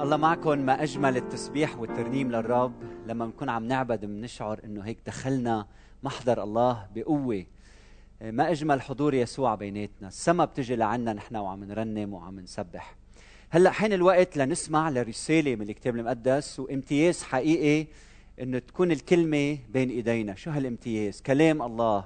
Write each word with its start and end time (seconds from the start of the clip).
الله 0.00 0.16
معكم 0.16 0.58
ما 0.58 0.82
أجمل 0.82 1.16
التسبيح 1.16 1.78
والترنيم 1.78 2.32
للرب. 2.32 2.72
لما 3.06 3.26
بنكون 3.26 3.48
عم 3.48 3.64
نعبد 3.64 4.04
بنشعر 4.04 4.60
إنه 4.64 4.82
هيك 4.82 4.98
دخلنا 5.06 5.66
محضر 6.02 6.42
الله 6.42 6.86
بقوة. 6.94 7.46
ما 8.20 8.50
أجمل 8.50 8.82
حضور 8.82 9.14
يسوع 9.14 9.54
بيناتنا. 9.54 10.08
السما 10.08 10.44
بتجي 10.44 10.76
لعنا 10.76 11.12
نحن 11.12 11.36
وعم 11.36 11.64
نرنم 11.64 12.14
وعم 12.14 12.40
نسبح. 12.40 12.96
هلأ 13.50 13.70
حين 13.70 13.92
الوقت 13.92 14.36
لنسمع 14.36 14.90
لرسالة 14.90 15.56
من 15.56 15.70
الكتاب 15.70 15.96
المقدس 15.96 16.60
وامتياز 16.60 17.22
حقيقي 17.22 17.86
إنه 18.40 18.58
تكون 18.58 18.92
الكلمة 18.92 19.58
بين 19.68 19.90
إيدينا. 19.90 20.34
شو 20.34 20.50
هالامتياز؟ 20.50 21.20
كلام 21.20 21.62
الله 21.62 22.04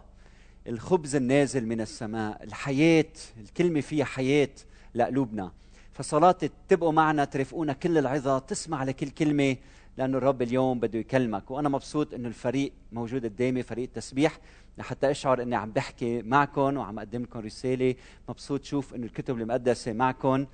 الخبز 0.69 1.17
النازل 1.17 1.67
من 1.67 1.81
السماء 1.81 2.45
الحياة 2.45 3.13
الكلمة 3.41 3.81
فيها 3.81 4.05
حياة 4.05 4.51
لقلوبنا. 4.95 5.53
فصلاة 5.97 6.37
تبقوا 6.69 6.93
معنا 6.93 7.25
ترافقونا 7.25 7.73
كل 7.73 7.99
العظة 7.99 8.39
تسمع 8.39 8.85
لكل 8.85 9.09
كلمة 9.09 9.57
لأنه 9.97 10.19
الرب 10.19 10.43
اليوم 10.43 10.81
بده 10.81 10.99
يكلمك. 10.99 11.51
وأنا 11.51 11.69
مبسوط 11.69 12.15
أنه 12.15 12.29
الفريق 12.29 12.73
موجود 12.93 13.25
قدامي 13.25 13.63
فريق 13.63 13.85
التسبيح 13.85 14.39
لحتى 14.79 15.11
أشعر 15.11 15.43
أني 15.43 15.57
عم 15.57 15.71
بحكي 15.71 16.23
معكم 16.23 16.77
وعم 16.77 16.99
أقدم 16.99 17.23
لكم 17.23 17.39
رسالة. 17.39 17.95
مبسوط 18.29 18.65
شوف 18.65 18.95
أنه 18.95 19.07
الكتب 19.07 19.41
المقدسة 19.41 19.93
معكم. 19.93 20.47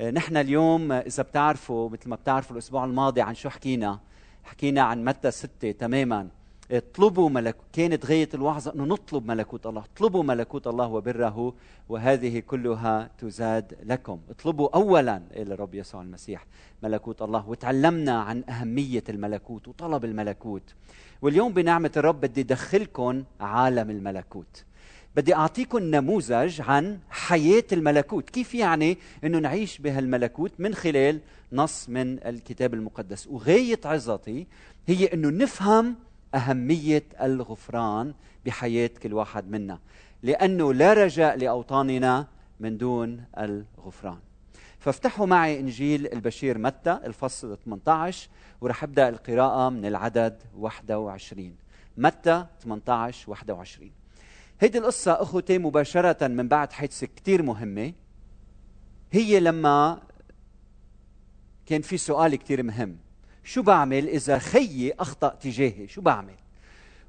آه، 0.00 0.10
نحن 0.10 0.36
اليوم 0.36 0.92
إذا 0.92 1.22
بتعرفوا 1.22 1.88
مثل 1.88 2.08
ما 2.08 2.16
بتعرفوا 2.16 2.52
الأسبوع 2.52 2.84
الماضي 2.84 3.20
عن 3.20 3.34
شو 3.34 3.48
حكينا؟ 3.48 4.00
حكينا 4.44 4.82
عن 4.82 5.04
متى 5.04 5.30
ستة 5.30 5.70
تماما. 5.70 6.28
اطلبوا 6.70 7.28
ملكوت 7.28 7.64
كانت 7.72 8.06
غاية 8.06 8.28
الوعظة 8.34 8.74
أنه 8.74 8.84
نطلب 8.84 9.26
ملكوت 9.26 9.66
الله. 9.66 9.84
اطلبوا 9.94 10.22
ملكوت 10.22 10.66
الله 10.66 10.86
وبره 10.86 11.54
وهذه 11.88 12.38
كلها 12.38 13.10
تزاد 13.18 13.76
لكم. 13.82 14.20
اطلبوا 14.30 14.68
أولا 14.74 15.22
إلى 15.32 15.54
الرب 15.54 15.74
يسوع 15.74 16.02
المسيح 16.02 16.46
ملكوت 16.82 17.22
الله 17.22 17.48
وتعلمنا 17.48 18.22
عن 18.22 18.44
أهمية 18.48 19.04
الملكوت 19.08 19.68
وطلب 19.68 20.04
الملكوت. 20.04 20.74
واليوم 21.22 21.52
بنعمة 21.52 21.90
الرب 21.96 22.20
بدي 22.20 22.40
أدخلكم 22.40 23.24
عالم 23.40 23.90
الملكوت. 23.90 24.64
بدي 25.16 25.34
أعطيكم 25.34 25.78
نموذج 25.78 26.60
عن 26.60 26.98
حياة 27.10 27.64
الملكوت. 27.72 28.30
كيف 28.30 28.54
يعني 28.54 28.98
أنه 29.24 29.38
نعيش 29.38 29.78
بهالملكوت 29.78 30.52
من 30.58 30.74
خلال 30.74 31.20
نص 31.52 31.88
من 31.88 32.26
الكتاب 32.26 32.74
المقدس؟ 32.74 33.26
وغاية 33.26 33.80
عظتي 33.84 34.46
هي 34.86 35.06
أنه 35.06 35.28
نفهم 35.30 35.94
أهمية 36.34 37.04
الغفران 37.22 38.14
بحياة 38.46 38.90
كل 39.02 39.12
واحد 39.12 39.50
منا 39.50 39.78
لأنه 40.22 40.74
لا 40.74 40.92
رجاء 40.92 41.36
لأوطاننا 41.36 42.26
من 42.60 42.78
دون 42.78 43.24
الغفران. 43.38 44.18
فافتحوا 44.78 45.26
معي 45.26 45.60
إنجيل 45.60 46.12
البشير 46.12 46.58
متى 46.58 46.98
الفصل 47.04 47.58
18 47.64 48.28
ورح 48.60 48.82
أبدأ 48.82 49.08
القراءة 49.08 49.68
من 49.70 49.86
العدد 49.86 50.42
21 50.56 51.56
متى 51.96 52.46
18 52.62 53.30
21 53.30 53.90
هيدي 54.60 54.78
القصة 54.78 55.12
أخوتي 55.12 55.58
مباشرة 55.58 56.26
من 56.28 56.48
بعد 56.48 56.72
حادثه 56.72 57.08
كثير 57.16 57.42
مهمة. 57.42 57.92
هي 59.12 59.40
لما 59.40 60.02
كان 61.66 61.82
في 61.82 61.96
سؤال 61.96 62.36
كثير 62.36 62.62
مهم. 62.62 62.96
شو 63.44 63.62
بعمل 63.62 64.08
إذا 64.08 64.38
خيي 64.38 64.92
أخطأ 64.92 65.28
تجاهي؟ 65.28 65.88
شو 65.88 66.00
بعمل؟ 66.00 66.34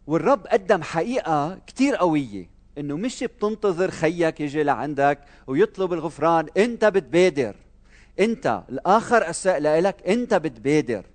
والرب 0.08 0.48
قدم 0.48 0.82
حقيقة 0.82 1.60
كتير 1.68 1.96
قوية 1.96 2.50
إنه 2.78 2.98
مش 2.98 3.24
بتنتظر 3.24 3.92
خيك 3.92 4.40
يجي 4.40 4.64
لعندك 4.64 5.20
ويطلب 5.48 5.94
الغفران 5.94 6.48
أنت 6.58 6.86
بتبادر. 6.86 7.56
أنت 8.20 8.64
الآخر 8.70 9.30
أساء 9.30 9.60
لك 9.60 10.08
أنت 10.08 10.34
بتبادر. 10.34 11.06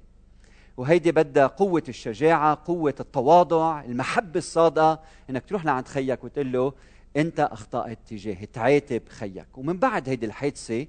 وهيدي 0.76 1.12
بدها 1.12 1.46
قوة 1.46 1.82
الشجاعة 1.88 2.62
قوة 2.64 2.94
التواضع 3.00 3.84
المحبة 3.84 4.38
الصادقة 4.38 5.00
إنك 5.30 5.44
تروح 5.44 5.64
لعند 5.64 5.88
خيك 5.88 6.24
وتقول 6.24 6.52
له 6.52 6.72
أنت 7.16 7.40
أخطأت 7.40 7.98
تجاهي 8.08 8.46
تعاتب 8.46 9.02
خيك. 9.08 9.58
ومن 9.58 9.78
بعد 9.78 10.08
هيدي 10.08 10.26
الحادثة 10.26 10.86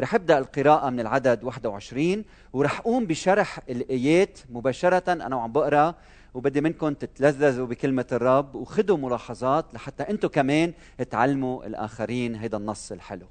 رح 0.00 0.14
أبدأ 0.14 0.38
القراءة 0.38 0.90
من 0.90 1.00
العدد 1.00 1.44
21 1.44 2.24
ورح 2.52 2.80
أقوم 2.80 3.06
بشرح 3.06 3.60
الآيات 3.68 4.38
مباشرة. 4.50 5.12
أنا 5.12 5.36
وعم 5.36 5.52
بقرأ 5.52 5.94
وبدي 6.34 6.60
منكم 6.60 6.94
تتلذذوا 6.94 7.66
بكلمة 7.66 8.06
الرب 8.12 8.54
وخذوا 8.54 8.96
ملاحظات 8.96 9.74
لحتى 9.74 10.02
أنتم 10.02 10.28
كمان 10.28 10.72
تعلموا 11.10 11.66
الآخرين 11.66 12.36
هذا 12.36 12.56
النص 12.56 12.92
الحلو. 12.92 13.26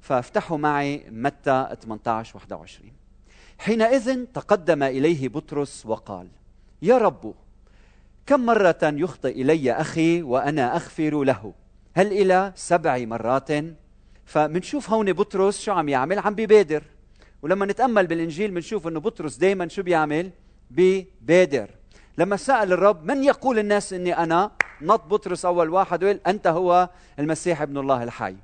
فافتحوا 0.00 0.58
معي 0.58 1.04
متى 1.10 1.76
18 1.82 2.36
21 2.36 2.92
حينئذ 3.58 4.24
تقدم 4.24 4.82
إليه 4.82 5.28
بطرس 5.28 5.86
وقال 5.86 6.28
يا 6.82 6.98
رب 6.98 7.34
كم 8.26 8.46
مرة 8.46 8.78
يخطئ 8.82 9.42
إلي 9.42 9.72
أخي 9.72 10.22
وأنا 10.22 10.74
أغفر 10.76 11.24
له؟ 11.24 11.52
هل 11.94 12.06
إلى 12.06 12.52
سبع 12.56 12.98
مرات؟ 12.98 13.50
فمنشوف 14.26 14.90
هون 14.90 15.12
بطرس 15.12 15.60
شو 15.60 15.72
عم 15.72 15.88
يعمل؟ 15.88 16.18
عم 16.18 16.34
بيبادر 16.34 16.82
ولما 17.42 17.66
نتأمل 17.66 18.06
بالإنجيل 18.06 18.50
بنشوف 18.50 18.86
إنه 18.86 19.00
بطرس 19.00 19.36
دائما 19.36 19.68
شو 19.68 19.82
بيعمل؟ 19.82 20.30
بيبادر 20.70 21.70
لما 22.18 22.36
سأل 22.36 22.72
الرب 22.72 23.04
من 23.04 23.24
يقول 23.24 23.58
الناس 23.58 23.92
إني 23.92 24.18
أنا 24.18 24.50
نط 24.82 25.04
بطرس 25.04 25.44
أول 25.44 25.70
واحد؟ 25.70 26.04
وقال 26.04 26.26
أنت 26.26 26.46
هو 26.46 26.88
المسيح 27.18 27.62
ابن 27.62 27.78
الله 27.78 28.02
الحي. 28.02 28.36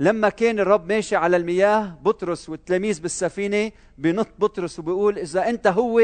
لما 0.00 0.28
كان 0.28 0.60
الرب 0.60 0.88
ماشي 0.88 1.16
على 1.16 1.36
المياه 1.36 1.98
بطرس 2.02 2.48
والتلاميذ 2.48 3.00
بالسفينة 3.00 3.72
بنط 3.98 4.28
بطرس 4.38 4.78
وبيقول 4.78 5.18
إذا 5.18 5.48
أنت 5.48 5.66
هو 5.66 6.02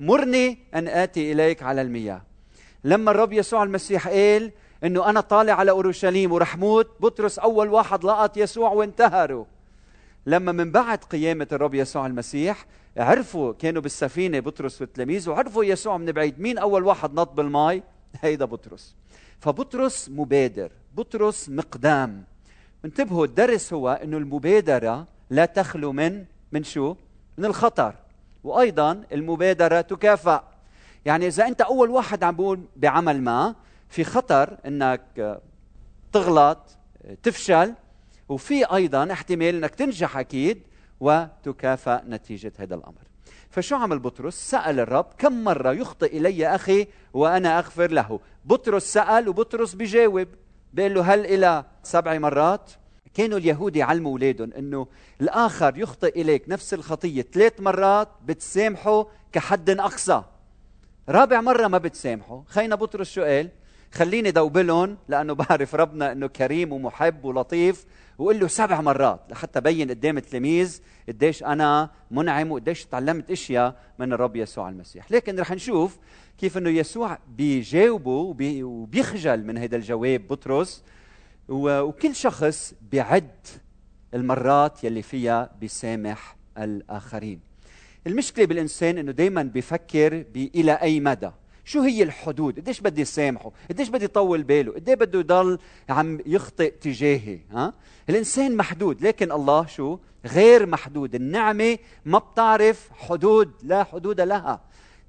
مرني 0.00 0.58
أن 0.74 0.88
آتي 0.88 1.32
إليك 1.32 1.62
على 1.62 1.82
المياه. 1.82 2.22
لما 2.84 3.10
الرب 3.10 3.32
يسوع 3.32 3.62
المسيح 3.62 4.08
قال 4.08 4.52
إنه 4.84 5.10
أنا 5.10 5.20
طالع 5.20 5.52
على 5.52 5.70
أورشليم 5.70 6.32
ورح 6.32 6.56
موت 6.56 6.88
بطرس 7.00 7.38
أول 7.38 7.68
واحد 7.68 8.04
لقط 8.04 8.36
يسوع 8.36 8.70
وانتهروا. 8.70 9.44
لما 10.26 10.52
من 10.52 10.72
بعد 10.72 11.04
قيامة 11.04 11.46
الرب 11.52 11.74
يسوع 11.74 12.06
المسيح 12.06 12.66
عرفوا 12.96 13.52
كانوا 13.52 13.82
بالسفينة 13.82 14.40
بطرس 14.40 14.80
والتلاميذ 14.80 15.30
وعرفوا 15.30 15.64
يسوع 15.64 15.96
من 15.96 16.12
بعيد 16.12 16.40
مين 16.40 16.58
أول 16.58 16.84
واحد 16.84 17.14
نط 17.14 17.32
بالماء 17.32 17.82
هيدا 18.22 18.44
بطرس. 18.44 18.94
فبطرس 19.40 20.08
مبادر 20.08 20.70
بطرس 20.94 21.48
مقدام. 21.48 22.24
انتبهوا 22.84 23.24
الدرس 23.24 23.72
هو 23.72 24.00
إنه 24.02 24.16
المبادرة 24.16 25.06
لا 25.30 25.44
تخلو 25.44 25.92
من 25.92 26.24
من 26.52 26.64
شو؟ 26.64 26.94
من 27.38 27.44
الخطر. 27.44 27.94
وأيضا 28.44 29.02
المبادرة 29.12 29.80
تكافئ 29.80 30.40
يعني 31.04 31.26
إذا 31.26 31.46
أنت 31.46 31.60
أول 31.60 31.90
واحد 31.90 32.24
عم 32.24 32.36
بقول 32.36 32.60
بعمل 32.76 33.22
ما 33.22 33.54
في 33.88 34.04
خطر 34.04 34.58
إنك 34.66 35.40
تغلط 36.12 36.58
تفشل 37.22 37.74
وفي 38.28 38.64
أيضا 38.64 39.12
احتمال 39.12 39.54
إنك 39.54 39.74
تنجح 39.74 40.16
أكيد 40.16 40.62
وتكافئ 41.00 41.98
نتيجة 42.08 42.52
هذا 42.58 42.74
الأمر. 42.74 43.02
فشو 43.50 43.76
عمل 43.76 43.98
بطرس؟ 43.98 44.50
سأل 44.50 44.80
الرب 44.80 45.06
كم 45.18 45.44
مرة 45.44 45.72
يخطئ 45.72 46.18
إلي 46.18 46.54
أخي 46.54 46.86
وأنا 47.14 47.58
أغفر 47.58 47.90
له؟ 47.90 48.20
بطرس 48.44 48.82
سأل 48.82 49.28
وبطرس 49.28 49.74
بيجاوب 49.74 50.28
بيقول 50.72 50.94
له 50.94 51.14
هل 51.14 51.26
إلى 51.26 51.64
سبع 51.82 52.18
مرات؟ 52.18 52.70
كانوا 53.14 53.38
اليهود 53.38 53.76
يعلموا 53.76 54.12
أولادهم 54.12 54.52
إنه 54.52 54.86
الآخر 55.20 55.78
يخطئ 55.78 56.20
إليك 56.20 56.48
نفس 56.48 56.74
الخطية 56.74 57.22
ثلاث 57.22 57.60
مرات 57.60 58.08
بتسامحه 58.24 59.06
كحد 59.32 59.70
أقصى. 59.70 60.22
رابع 61.08 61.40
مرة 61.40 61.66
ما 61.68 61.78
بتسامحه. 61.78 62.44
خينا 62.46 62.74
بطرس 62.74 63.10
شو 63.10 63.22
قال؟ 63.22 63.48
خليني 63.92 64.30
دوبلهم 64.30 64.96
لأنه 65.08 65.32
بعرف 65.32 65.74
ربنا 65.74 66.12
إنه 66.12 66.26
كريم 66.26 66.72
ومحب 66.72 67.24
ولطيف. 67.24 67.86
وقول 68.18 68.40
له 68.40 68.46
سبع 68.46 68.80
مرات 68.80 69.20
لحتى 69.30 69.60
بين 69.60 69.90
قدام 69.90 70.16
التلاميذ 70.16 70.80
قديش 71.08 71.42
أنا 71.42 71.90
منعم 72.10 72.52
وقديش 72.52 72.84
تعلمت 72.84 73.30
أشياء 73.30 73.80
من 73.98 74.12
الرب 74.12 74.36
يسوع 74.36 74.68
المسيح. 74.68 75.12
لكن 75.12 75.40
رح 75.40 75.52
نشوف 75.52 75.98
كيف 76.38 76.58
إنه 76.58 76.70
يسوع 76.70 77.18
بيجاوبه 77.28 78.34
وبيخجل 78.64 79.44
من 79.44 79.58
هذا 79.58 79.76
الجواب 79.76 80.28
بطرس. 80.28 80.84
وكل 81.48 82.14
شخص 82.14 82.74
بيعد 82.90 83.30
المرات 84.14 84.84
يلي 84.84 85.02
فيها 85.02 85.50
بيسامح 85.60 86.36
الآخرين. 86.58 87.40
المشكلة 88.06 88.46
بالإنسان 88.46 88.98
إنه 88.98 89.12
دائما 89.12 89.42
بيفكر 89.42 90.24
إلى 90.36 90.72
أي 90.72 91.00
مدى. 91.00 91.30
شو 91.66 91.80
هي 91.80 92.02
الحدود؟ 92.02 92.60
قديش 92.60 92.80
بدي 92.80 93.04
سامحه؟ 93.04 93.52
قديش 93.70 93.88
بدي 93.88 94.06
طول 94.06 94.42
باله؟ 94.42 94.72
قديش 94.72 94.94
بده 94.94 95.18
يضل 95.18 95.58
عم 95.88 96.18
يخطئ 96.26 96.70
تجاهي 96.70 97.38
ها؟ 97.50 97.74
الإنسان 98.08 98.56
محدود 98.56 99.02
لكن 99.02 99.32
الله 99.32 99.66
شو؟ 99.66 99.98
غير 100.24 100.66
محدود. 100.66 101.14
النعمة 101.14 101.78
ما 102.04 102.18
بتعرف 102.18 102.90
حدود 102.92 103.52
لا 103.62 103.84
حدود 103.84 104.20
لها. 104.20 104.60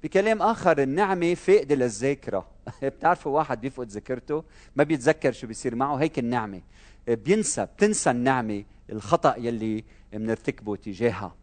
بكلام 0.02 0.42
آخر 0.42 0.82
النعمة 0.82 1.34
فاقده 1.34 1.74
للذاكرة. 1.74 2.48
بتعرفوا 2.82 3.32
واحد 3.32 3.60
بيفقد 3.60 3.88
ذاكرته؟ 3.88 4.44
ما 4.76 4.84
بيتذكر 4.84 5.32
شو 5.32 5.46
بيصير 5.46 5.74
معه؟ 5.74 5.96
هيك 5.96 6.18
النعمة. 6.18 6.60
بينسى 7.08 7.64
بتنسى 7.64 8.10
النعمة 8.10 8.64
الخطأ 8.90 9.34
يلي 9.36 9.84
بنرتكبه 10.12 10.76
تجاهها. 10.76 11.37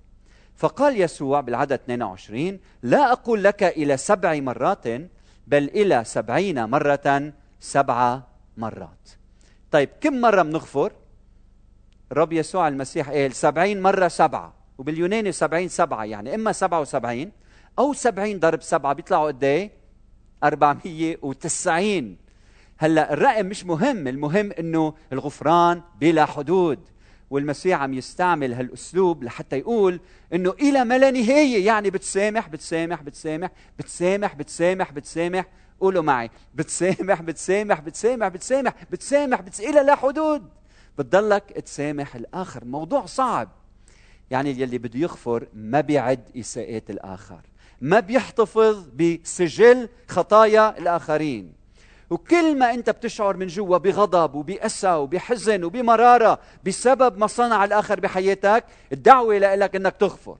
فقال 0.55 1.01
يسوع 1.01 1.41
بالعدد 1.41 1.73
22 1.73 2.59
لا 2.83 3.11
أقول 3.11 3.43
لك 3.43 3.63
إلى 3.63 3.97
سبع 3.97 4.39
مرات 4.39 4.87
بل 5.47 5.63
إلى 5.63 6.03
سبعين 6.03 6.65
مرة 6.65 7.33
سبع 7.59 8.21
مرات. 8.57 9.09
طيب 9.71 9.89
كم 10.01 10.21
مرة 10.21 10.41
بنغفر؟ 10.41 10.91
الرب 12.11 12.33
يسوع 12.33 12.67
المسيح 12.67 13.09
قال 13.09 13.33
سبعين 13.33 13.81
مرة 13.81 14.07
سبعة 14.07 14.53
وباليوناني 14.77 15.31
سبعين 15.31 15.67
سبعة 15.67 16.03
يعني 16.03 16.35
إما 16.35 16.51
سبعة 16.51 16.81
وسبعين 16.81 17.31
أو 17.79 17.93
سبعين 17.93 18.39
ضرب 18.39 18.61
سبعة 18.61 18.93
بيطلعوا 18.93 19.27
قد 19.27 19.43
إيه؟ 19.43 19.71
أربعمية 20.43 21.19
وتسعين. 21.21 22.17
هلأ 22.77 23.13
الرقم 23.13 23.45
مش 23.45 23.65
مهم 23.65 24.07
المهم 24.07 24.51
إنه 24.51 24.93
الغفران 25.13 25.81
بلا 25.99 26.25
حدود. 26.25 26.79
والمسيح 27.29 27.81
عم 27.81 27.93
يستعمل 27.93 28.53
هالأسلوب 28.53 29.23
لحتى 29.23 29.57
يقول 29.57 29.99
إنه 30.33 30.49
إلى 30.49 30.85
ما 30.85 30.97
لا 30.97 31.11
نهايه 31.11 31.65
يعني 31.65 31.89
بتسامح 31.89 32.47
بتسامح 32.49 33.01
بتسامح 33.01 33.49
بتسامح 33.79 34.35
بتسامح 34.35 34.91
بتسامح. 34.91 35.45
قولوا 35.79 36.03
معي. 36.03 36.29
بتسامح 36.55 37.21
بتسامح 37.21 37.79
بتسامح 37.79 38.27
بتسامح 38.27 38.73
بتسامح 38.91 39.41
بتسامح 39.41 39.69
إلى 39.69 39.83
لا 39.83 39.95
حدود. 39.95 40.49
بتضلك 40.97 41.43
تسامح 41.43 42.15
الآخر. 42.15 42.65
موضوع 42.65 43.05
صعب. 43.05 43.49
يعني 44.31 44.49
يلي 44.49 44.77
بده 44.77 44.99
يغفر 44.99 45.47
ما 45.53 45.81
بيعد 45.81 46.29
إساءات 46.37 46.89
الآخر. 46.89 47.41
ما 47.81 47.99
بيحتفظ 47.99 48.87
بسجل 48.89 49.89
خطايا 50.07 50.77
الآخرين. 50.77 51.53
وكل 52.09 52.57
ما 52.57 52.73
انت 52.73 52.89
بتشعر 52.89 53.37
من 53.37 53.47
جوا 53.47 53.77
بغضب 53.77 54.35
وبأسى 54.35 54.93
وبحزن 54.93 55.63
وبمرارة 55.63 56.39
بسبب 56.65 57.17
ما 57.17 57.27
صنع 57.27 57.65
الآخر 57.65 57.99
بحياتك 57.99 58.63
الدعوة 58.91 59.37
لك 59.37 59.75
إنك 59.75 59.95
تغفر. 59.95 60.37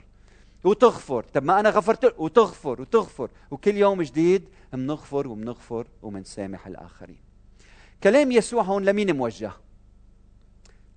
وتغفر. 0.64 1.24
طب 1.24 1.44
ما 1.44 1.60
أنا 1.60 1.70
غفرت 1.70 2.16
وتغفر 2.18 2.82
وتغفر. 2.82 3.30
وكل 3.52 3.78
يوم 3.78 4.02
جديد 4.02 4.50
بنغفر 4.74 5.28
وبنغفر 5.28 5.88
وبنسامح 6.02 6.68
الآخرين. 6.68 7.20
كلام 8.04 8.32
يسوع 8.32 8.64
هون 8.64 8.86
لمين 8.86 9.16
موجه؟ 9.16 9.52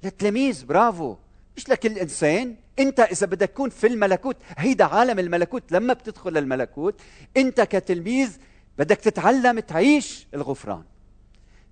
للتلاميذ. 0.04 0.64
برافو. 0.64 1.16
مش 1.56 1.68
لكل 1.68 1.98
إنسان. 1.98 2.56
أنت 2.78 3.00
إذا 3.00 3.26
بدك 3.26 3.48
تكون 3.48 3.70
في 3.70 3.86
الملكوت 3.86 4.36
هيدا 4.56 4.84
عالم 4.84 5.18
الملكوت. 5.18 5.72
لما 5.72 5.92
بتدخل 5.92 6.38
الملكوت 6.38 7.00
أنت 7.36 7.60
كتلميذ 7.60 8.38
بدك 8.78 8.96
تتعلم 8.96 9.60
تعيش 9.60 10.26
الغفران. 10.34 10.82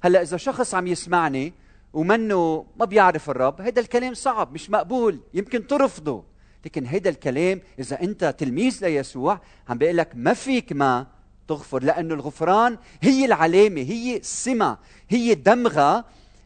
هلا 0.03 0.23
إذا 0.23 0.37
شخص 0.37 0.75
عم 0.75 0.87
يسمعني 0.87 1.53
ومنه 1.93 2.67
ما 2.77 2.85
بيعرف 2.85 3.31
الرب 3.31 3.61
هذا 3.61 3.81
الكلام 3.81 4.15
صعب 4.15 4.53
مش 4.53 4.71
مقبول 4.71 5.21
يمكن 5.35 5.67
ترفضه. 5.67 6.25
لكن 6.65 6.87
هذا 6.87 7.09
الكلام 7.09 7.61
إذا 7.79 8.03
أنت 8.03 8.35
تلميذ 8.39 8.79
ليسوع 8.85 9.41
عم 9.69 9.79
بيقول 9.79 9.97
لك 9.97 10.11
ما 10.15 10.35
فيك 10.35 10.73
ما 10.73 11.07
تغفر 11.49 11.83
لأنه 11.83 12.15
الغفران 12.15 12.79
هي 13.03 13.25
العلامة 13.25 13.81
هي 13.81 14.17
السمة 14.17 14.79
هي 15.09 15.35
دمغة 15.35 16.05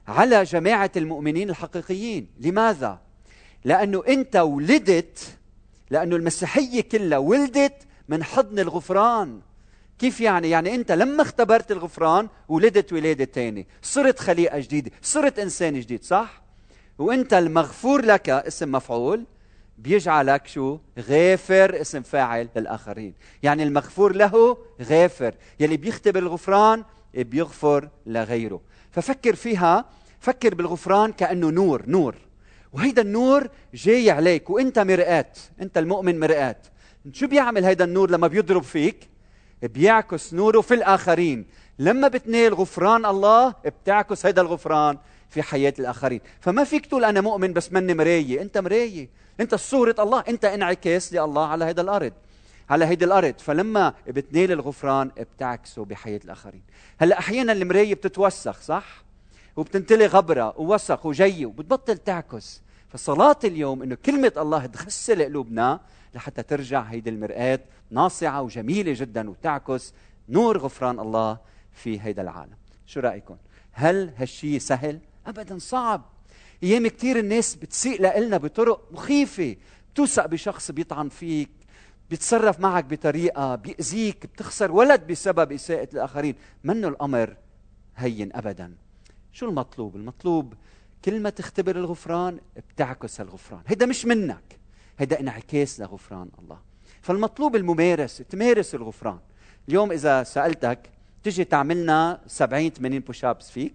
على 0.08 0.42
جماعة 0.42 0.90
المؤمنين 0.96 1.50
الحقيقيين. 1.50 2.28
لماذا؟ 2.40 2.98
لأنه 3.64 4.02
أنت 4.08 4.36
ولدت 4.36 5.38
لأنه 5.90 6.16
المسيحية 6.16 6.80
كلها 6.80 7.18
ولدت 7.18 7.86
من 8.08 8.24
حضن 8.24 8.58
الغفران. 8.58 9.40
كيف 10.00 10.20
يعني؟ 10.20 10.50
يعني 10.50 10.74
أنت 10.74 10.92
لما 10.92 11.22
اختبرت 11.22 11.72
الغفران 11.72 12.28
ولدت 12.48 12.92
ولادة 12.92 13.24
تانية 13.24 13.66
صرت 13.82 14.18
خليقة 14.18 14.58
جديدة 14.58 14.90
صرت 15.02 15.38
إنسان 15.38 15.80
جديد 15.80 16.04
صح؟ 16.04 16.42
وأنت 16.98 17.34
المغفور 17.34 18.04
لك 18.04 18.30
اسم 18.30 18.72
مفعول 18.72 19.24
بيجعلك 19.78 20.46
شو؟ 20.46 20.78
غافر 20.98 21.80
اسم 21.80 22.02
فاعل 22.02 22.48
للآخرين 22.56 23.14
يعني 23.42 23.62
المغفور 23.62 24.16
له 24.16 24.56
غافر 24.82 25.34
يلي 25.60 25.76
بيختبر 25.76 26.18
الغفران 26.18 26.84
بيغفر 27.14 27.88
لغيره 28.06 28.60
ففكر 28.90 29.34
فيها 29.34 29.84
فكر 30.20 30.54
بالغفران 30.54 31.12
كأنه 31.12 31.50
نور 31.50 31.82
نور 31.86 32.14
وهيدا 32.72 33.02
النور 33.02 33.48
جاي 33.74 34.10
عليك 34.10 34.50
وانت 34.50 34.78
مرآة 34.78 35.32
انت 35.60 35.78
المؤمن 35.78 36.20
مرآة 36.20 36.56
شو 37.12 37.26
بيعمل 37.26 37.64
هيدا 37.64 37.84
النور 37.84 38.10
لما 38.10 38.26
بيضرب 38.26 38.62
فيك 38.62 39.09
بيعكس 39.62 40.34
نوره 40.34 40.60
في 40.60 40.74
الآخرين. 40.74 41.46
لما 41.78 42.08
بتنال 42.08 42.54
غفران 42.54 43.06
الله 43.06 43.54
بتعكس 43.64 44.26
هذا 44.26 44.40
الغفران 44.40 44.98
في 45.28 45.42
حياة 45.42 45.74
الآخرين. 45.78 46.20
فما 46.40 46.64
فيك 46.64 46.86
تقول 46.86 47.04
أنا 47.04 47.20
مؤمن 47.20 47.52
بس 47.52 47.72
مني 47.72 47.94
مراية 47.94 48.42
أنت 48.42 48.58
مراية 48.58 49.08
أنت 49.40 49.54
صورة 49.54 49.94
الله. 49.98 50.24
أنت 50.28 50.44
انعكاس 50.44 51.12
لله 51.12 51.46
على 51.46 51.64
هذا 51.64 51.80
الأرض. 51.80 52.12
على 52.70 52.84
هيدي 52.84 53.04
الأرض. 53.04 53.34
فلما 53.38 53.94
بتنال 54.08 54.52
الغفران 54.52 55.10
بتعكسه 55.18 55.84
بحياة 55.84 56.20
الآخرين. 56.24 56.62
هلأ 56.98 57.18
أحيانا 57.18 57.52
المراية 57.52 57.94
بتتوسخ 57.94 58.60
صح؟ 58.60 59.04
وبتنتلي 59.56 60.06
غبرة 60.06 60.54
ووسخ 60.56 61.06
وجي 61.06 61.46
وبتبطل 61.46 61.98
تعكس. 61.98 62.62
فصلاة 62.88 63.38
اليوم 63.44 63.82
إنه 63.82 63.96
كلمة 64.06 64.32
الله 64.36 64.66
تغسل 64.66 65.22
قلوبنا 65.22 65.80
لحتى 66.14 66.42
ترجع 66.42 66.82
هيدي 66.82 67.10
المرآة. 67.10 67.60
ناصعة 67.90 68.42
وجميلة 68.42 68.92
جدا 68.92 69.30
وتعكس 69.30 69.94
نور 70.28 70.58
غفران 70.58 71.00
الله 71.00 71.38
في 71.72 72.00
هيدا 72.00 72.22
العالم. 72.22 72.56
شو 72.86 73.00
رأيكم؟ 73.00 73.36
هل 73.72 74.12
هالشي 74.16 74.58
سهل؟ 74.58 75.00
أبدا 75.26 75.58
صعب. 75.58 76.02
أيام 76.62 76.86
كثير 76.86 77.18
الناس 77.18 77.54
بتسيء 77.54 78.02
لنا 78.02 78.36
بطرق 78.36 78.88
مخيفة. 78.92 79.56
بتوثق 79.92 80.26
بشخص 80.26 80.70
بيطعن 80.70 81.08
فيك 81.08 81.50
بيتصرف 82.10 82.60
معك 82.60 82.84
بطريقة 82.84 83.54
بيأذيك 83.54 84.26
بتخسر 84.26 84.72
ولد 84.72 85.06
بسبب 85.06 85.52
إساءة 85.52 85.88
الآخرين. 85.92 86.34
منه 86.64 86.88
الأمر 86.88 87.36
هين 87.96 88.36
أبدا. 88.36 88.74
شو 89.32 89.48
المطلوب؟ 89.48 89.96
المطلوب 89.96 90.54
كل 91.04 91.20
ما 91.20 91.30
تختبر 91.30 91.76
الغفران 91.76 92.40
بتعكس 92.56 93.20
الغفران. 93.20 93.62
هيدا 93.66 93.86
مش 93.86 94.04
منك. 94.04 94.59
هيدا 95.00 95.20
انعكاس 95.20 95.80
لغفران 95.80 96.28
الله 96.42 96.58
فالمطلوب 97.02 97.56
الممارسة 97.56 98.24
تمارس 98.24 98.74
الغفران 98.74 99.18
اليوم 99.68 99.92
إذا 99.92 100.22
سألتك 100.22 100.78
تجي 101.22 101.44
تعملنا 101.44 102.20
70 102.26 102.70
80 102.70 102.98
بوش 102.98 103.24
ابس 103.24 103.50
فيك؟ 103.50 103.74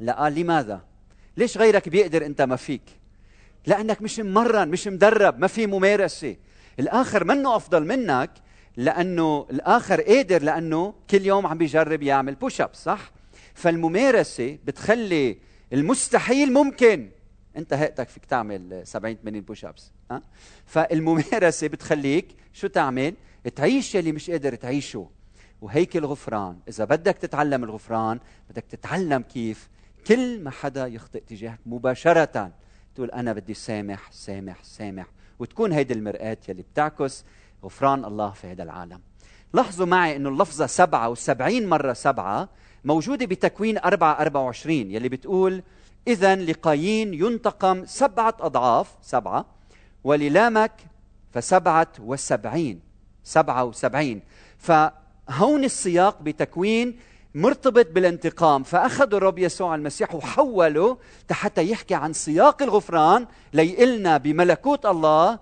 لا 0.00 0.12
قال 0.12 0.34
لماذا؟ 0.34 0.80
ليش 1.36 1.58
غيرك 1.58 1.88
بيقدر 1.88 2.26
أنت 2.26 2.42
ما 2.42 2.56
فيك؟ 2.56 2.82
لأنك 3.66 4.02
مش 4.02 4.20
ممرن 4.20 4.68
مش 4.68 4.88
مدرب 4.88 5.38
ما 5.38 5.46
في 5.46 5.66
ممارسة 5.66 6.36
الآخر 6.80 7.24
منه 7.24 7.56
أفضل 7.56 7.84
منك 7.86 8.30
لأنه 8.76 9.46
الآخر 9.50 10.00
قادر 10.00 10.42
لأنه 10.42 10.94
كل 11.10 11.26
يوم 11.26 11.46
عم 11.46 11.58
بيجرب 11.58 12.02
يعمل 12.02 12.34
push 12.34 12.60
up 12.60 12.74
صح؟ 12.74 13.10
فالممارسة 13.54 14.58
بتخلي 14.64 15.38
المستحيل 15.72 16.52
ممكن 16.52 17.10
انت 17.56 17.72
هيئتك 17.72 18.08
فيك 18.08 18.24
تعمل 18.24 18.82
70 18.84 19.16
80 19.16 19.40
push 19.40 19.64
ups 19.64 19.90
ها؟ 20.10 20.22
فالممارسة 20.66 21.66
بتخليك 21.66 22.26
شو 22.52 22.66
تعمل؟ 22.66 23.14
تعيش 23.54 23.94
يلي 23.94 24.12
مش 24.12 24.30
قادر 24.30 24.54
تعيشه. 24.54 25.08
وهيك 25.60 25.96
الغفران. 25.96 26.58
إذا 26.68 26.84
بدك 26.84 27.16
تتعلم 27.18 27.64
الغفران 27.64 28.20
بدك 28.50 28.64
تتعلم 28.70 29.22
كيف 29.22 29.68
كل 30.06 30.40
ما 30.42 30.50
حدا 30.50 30.86
يخطئ 30.86 31.20
تجاهك 31.20 31.58
مباشرة 31.66 32.52
تقول 32.94 33.10
أنا 33.10 33.32
بدي 33.32 33.54
سامح 33.54 34.12
سامح 34.12 34.64
سامح. 34.64 35.06
وتكون 35.38 35.72
هيدي 35.72 35.94
المرآة 35.94 36.38
يلي 36.48 36.62
بتعكس 36.62 37.24
غفران 37.64 38.04
الله 38.04 38.30
في 38.30 38.46
هذا 38.46 38.62
العالم. 38.62 39.00
لاحظوا 39.52 39.86
معي 39.86 40.16
إنه 40.16 40.28
اللفظة 40.28 40.66
سبعة 40.66 41.08
وسبعين 41.08 41.68
مرة 41.68 41.92
سبعة 41.92 42.48
موجودة 42.84 43.26
بتكوين 43.26 43.78
أربعة 43.78 44.12
أربعة 44.20 44.42
وعشرين 44.42 44.90
يلي 44.90 45.08
بتقول 45.08 45.62
إذا 46.06 46.36
لقايين 46.36 47.14
ينتقم 47.14 47.84
سبعة 47.86 48.36
أضعاف 48.40 48.96
سبعة 49.02 49.46
وللامك 50.04 50.72
فسبعة 51.32 51.92
وسبعين 51.98 52.80
سبعة 53.24 53.64
وسبعين. 53.64 54.22
فهون 54.58 55.64
السياق 55.64 56.22
بتكوين 56.22 56.98
مرتبط 57.34 57.86
بالانتقام. 57.90 58.62
فأخذوا 58.62 59.18
الرب 59.18 59.38
يسوع 59.38 59.74
المسيح 59.74 60.14
وحولوا 60.14 60.96
حتى 61.30 61.70
يحكي 61.70 61.94
عن 61.94 62.12
سياق 62.12 62.62
الغفران 62.62 63.26
ليقلنا 63.52 64.16
بملكوت 64.16 64.86
الله 64.86 65.38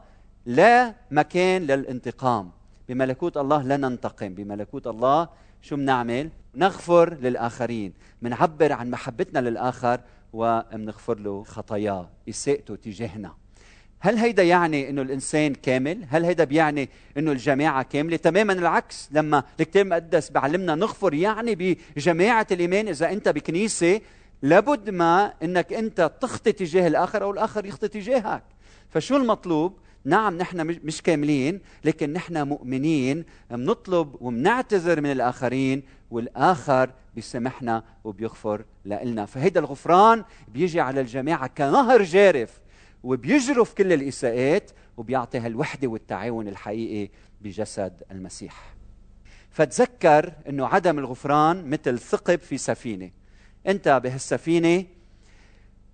لا 0.46 0.94
مكان 1.10 1.62
للانتقام. 1.62 2.50
بملكوت 2.88 3.36
الله 3.36 3.62
لا 3.62 3.76
ننتقم. 3.76 4.34
بملكوت 4.34 4.86
الله 4.86 5.28
شو 5.62 5.76
بنعمل؟ 5.76 6.30
نغفر 6.54 7.14
للآخرين. 7.14 7.92
منعبر 8.22 8.72
عن 8.72 8.90
محبتنا 8.90 9.38
للآخر 9.38 10.00
ومنغفر 10.34 11.18
له 11.18 11.42
خطاياه 11.44 12.10
إساءته 12.28 12.76
تجاهنا 12.76 13.34
هل 14.00 14.16
هيدا 14.16 14.42
يعني 14.42 14.90
إنه 14.90 15.02
الإنسان 15.02 15.54
كامل؟ 15.54 16.04
هل 16.08 16.24
هيدا 16.24 16.44
بيعني 16.44 16.88
إنه 17.18 17.32
الجماعة 17.32 17.82
كاملة؟ 17.82 18.16
تماما 18.16 18.52
العكس، 18.52 19.08
لما 19.12 19.44
الكتاب 19.60 19.86
المقدس 19.86 20.30
بيعلمنا 20.30 20.74
نغفر 20.74 21.14
يعني 21.14 21.76
بجماعة 21.96 22.46
الإيمان 22.50 22.88
إذا 22.88 23.12
أنت 23.12 23.28
بكنيسة 23.28 24.00
لابد 24.42 24.90
ما 24.90 25.32
إنك 25.42 25.72
أنت 25.72 26.12
تخطي 26.20 26.52
تجاه 26.52 26.86
الآخر 26.86 27.22
أو 27.22 27.30
الآخر 27.30 27.66
يخطي 27.66 27.88
تجاهك. 27.88 28.42
فشو 28.90 29.16
المطلوب؟ 29.16 29.78
نعم 30.04 30.38
نحن 30.38 30.66
مش 30.84 31.02
كاملين 31.02 31.60
لكن 31.84 32.12
نحن 32.12 32.48
مؤمنين 32.48 33.24
بنطلب 33.50 34.14
وبنعتذر 34.20 35.00
من 35.00 35.12
الآخرين 35.12 35.82
والآخر 36.14 36.90
بيسامحنا 37.14 37.84
وبيغفر 38.04 38.64
لنا 38.84 39.26
فهيدا 39.26 39.60
الغفران 39.60 40.24
بيجي 40.48 40.80
على 40.80 41.00
الجماعة 41.00 41.46
كنهر 41.46 42.02
جارف 42.02 42.60
وبيجرف 43.02 43.74
كل 43.74 43.92
الإساءات 43.92 44.70
وبيعطي 44.96 45.38
هالوحدة 45.38 45.88
والتعاون 45.88 46.48
الحقيقي 46.48 47.10
بجسد 47.40 48.02
المسيح. 48.10 48.74
فتذكر 49.50 50.32
إنه 50.48 50.66
عدم 50.66 50.98
الغفران 50.98 51.70
مثل 51.70 51.98
ثقب 51.98 52.38
في 52.38 52.58
سفينة. 52.58 53.10
أنت 53.66 54.00
بهالسفينة 54.04 54.84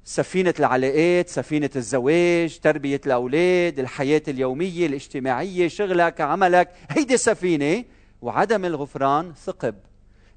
سفينة 0.04 0.54
العلاقات، 0.58 1.28
سفينة 1.28 1.70
الزواج، 1.76 2.58
تربية 2.58 3.00
الأولاد، 3.06 3.78
الحياة 3.78 4.22
اليومية، 4.28 4.86
الاجتماعية، 4.86 5.68
شغلك، 5.68 6.20
عملك، 6.20 6.70
هيدي 6.90 7.16
سفينة 7.16 7.84
وعدم 8.22 8.64
الغفران 8.64 9.32
ثقب. 9.34 9.74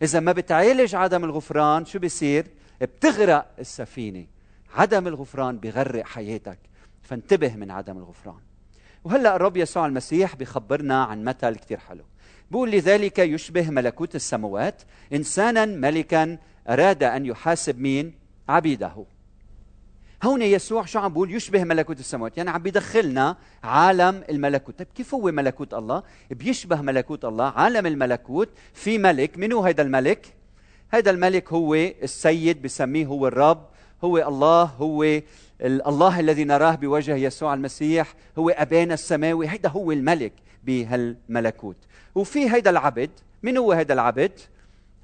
إذا 0.01 0.19
ما 0.19 0.31
بتعالج 0.31 0.95
عدم 0.95 1.23
الغفران 1.23 1.85
شو 1.85 1.99
بيصير؟ 1.99 2.47
بتغرق 2.81 3.47
السفينة. 3.59 4.25
عدم 4.75 5.07
الغفران 5.07 5.57
بغرق 5.57 6.05
حياتك، 6.05 6.59
فانتبه 7.01 7.55
من 7.55 7.71
عدم 7.71 7.97
الغفران. 7.97 8.39
وهلأ 9.03 9.35
الرب 9.35 9.57
يسوع 9.57 9.85
المسيح 9.85 10.35
بخبرنا 10.35 11.03
عن 11.03 11.23
مثل 11.23 11.55
كثير 11.55 11.77
حلو. 11.77 12.03
بقول 12.51 12.71
لذلك 12.71 13.19
يشبه 13.19 13.69
ملكوت 13.69 14.15
السماوات 14.15 14.81
إنسانا 15.13 15.65
ملكا 15.65 16.37
أراد 16.69 17.03
أن 17.03 17.25
يحاسب 17.25 17.79
مين؟ 17.79 18.13
عبيده. 18.49 19.05
هون 20.23 20.41
يسوع 20.41 20.85
شو 20.85 20.99
عم 20.99 21.13
بقول؟ 21.13 21.31
يشبه 21.31 21.63
ملكوت 21.63 21.99
السماوات. 21.99 22.37
يعني 22.37 22.49
عم 22.49 22.61
بيدخلنا 22.61 23.37
عالم 23.63 24.23
الملكوت. 24.29 24.79
طيب 24.79 24.87
كيف 24.95 25.13
هو 25.13 25.31
ملكوت 25.31 25.73
الله؟ 25.73 26.03
بيشبه 26.31 26.81
ملكوت 26.81 27.25
الله. 27.25 27.45
عالم 27.45 27.85
الملكوت 27.85 28.49
في 28.73 28.97
ملك. 28.97 29.37
منو 29.37 29.61
هيدا 29.61 29.83
الملك؟ 29.83 30.33
هيدا 30.91 31.11
الملك 31.11 31.53
هو 31.53 31.75
السيد 31.75 32.61
بسميه 32.61 33.05
هو 33.05 33.27
الرب. 33.27 33.65
هو 34.03 34.17
الله 34.17 34.63
هو 34.63 35.03
الله 35.61 36.19
الذي 36.19 36.43
نراه 36.43 36.75
بوجه 36.75 37.15
يسوع 37.15 37.53
المسيح. 37.53 38.13
هو 38.37 38.49
أبانا 38.49 38.93
السماوي. 38.93 39.47
هيدا 39.47 39.69
هو 39.69 39.91
الملك 39.91 40.33
بهالملكوت. 40.63 41.77
وفي 42.15 42.53
هيدا 42.53 42.69
العبد. 42.69 43.09
من 43.43 43.57
هو 43.57 43.71
هيدا 43.71 43.93
العبد؟ 43.93 44.31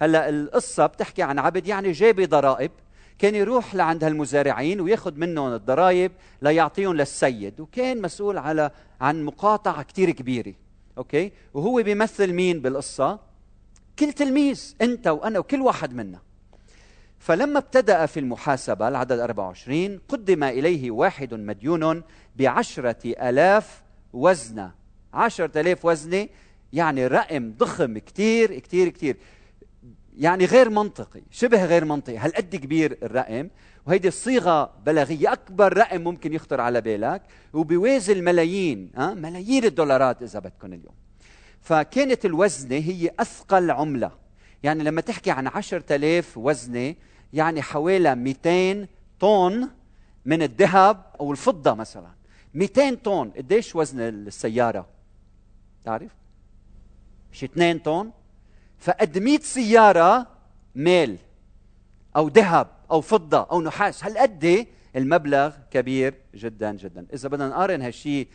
هلا 0.02 0.30
القصة 0.30 0.86
بتحكي 0.86 1.24
عن 1.24 1.40
عبد 1.40 1.68
يعني 1.68 1.92
جاب 1.92 2.22
ضرائب 2.22 2.72
كان 3.20 3.36
يروح 3.36 3.76
لعند 3.76 4.04
هالمزارعين 4.04 4.82
وياخذ 4.82 5.14
منهم 5.16 5.54
الضرائب 5.54 6.12
ليعطيهم 6.42 6.94
للسيد 6.94 7.60
وكان 7.60 8.02
مسؤول 8.02 8.38
على 8.38 8.72
عن 9.02 9.24
مقاطعة 9.24 9.84
كثير 9.84 10.12
كبيرة 10.12 10.54
أوكي؟ 10.98 11.32
وهو 11.54 11.84
بيمثل 11.84 12.34
مين 12.34 12.62
بالقصة؟ 12.62 13.20
كل 14.00 14.14
تلميذ 14.14 14.76
أنت 14.82 15.08
وأنا 15.08 15.40
وكل 15.40 15.62
واحد 15.62 15.94
منا. 15.94 16.20
فلما 17.20 17.60
ابتدأ 17.60 18.06
في 18.06 18.20
المحاسبة 18.20 18.88
العدد 18.88 19.20
24 19.20 20.00
قدم 20.10 20.44
إليه 20.44 20.92
واحد 20.92 21.34
مديون 21.34 22.04
بعشرة 22.36 22.98
ألاف 23.06 23.82
وزنة. 24.14 24.72
عشرة 25.14 25.62
ألاف 25.62 25.86
وزنة 25.86 26.28
يعني 26.74 27.08
رقم 27.08 27.54
ضخم 27.58 27.98
كتير 27.98 28.60
كتير 28.60 28.90
كتير. 28.90 29.18
يعني 30.20 30.46
غير 30.46 30.70
منطقي 30.70 31.22
شبه 31.32 31.66
غير 31.66 31.86
منطقي. 31.86 32.18
هالقد 32.18 32.56
كبير 32.56 32.98
الرقم؟ 33.04 33.50
وهيدي 33.88 34.08
الصيغة 34.08 34.74
بلاغية 34.86 35.34
أكبر 35.34 35.78
رقم 35.78 36.02
ممكن 36.02 36.34
يخطر 36.34 36.62
على 36.62 36.82
بالك. 36.82 37.22
وبيوازي 37.54 38.14
الملايين 38.14 38.92
أه؟ 38.98 39.14
ملايين 39.14 39.66
الدولارات 39.66 40.22
إذا 40.22 40.40
بدكم 40.40 40.74
اليوم. 40.74 40.94
فكانت 41.62 42.26
الوزنة 42.26 42.76
هي 42.76 43.12
أثقل 43.20 43.72
عملة. 43.72 44.12
يعني 44.64 44.84
لما 44.84 45.02
تحكي 45.02 45.32
عن 45.32 45.48
عشرة 45.48 45.96
آلاف 45.96 46.38
وزنة 46.38 46.96
يعني 47.34 47.62
حوالي 47.62 48.16
200 48.16 48.88
طن 49.20 49.70
من 50.26 50.42
الذهب 50.42 51.06
أو 51.20 51.32
الفضة 51.32 51.74
مثلا. 51.74 52.12
200 52.54 52.96
طن 52.96 53.30
قديش 53.30 53.76
وزن 53.76 54.00
السيارة؟ 54.00 54.88
تعرف؟ 55.84 56.12
مش 57.32 57.44
2 57.44 57.80
طن؟ 57.80 58.12
فقد 58.80 59.18
100 59.18 59.40
سيارة 59.40 60.28
مال 60.76 61.18
أو 62.16 62.28
ذهب 62.28 62.68
أو 62.92 63.02
فضة 63.02 63.48
أو 63.52 63.62
نحاس. 63.62 64.04
هالقد 64.04 64.68
المبلغ 64.96 65.52
كبير 65.72 66.14
جدا 66.36 66.72
جدا؟ 66.72 67.06
إذا 67.14 67.30
بدنا 67.30 67.48
نقارن 67.48 67.82
هالشيء 67.82 68.28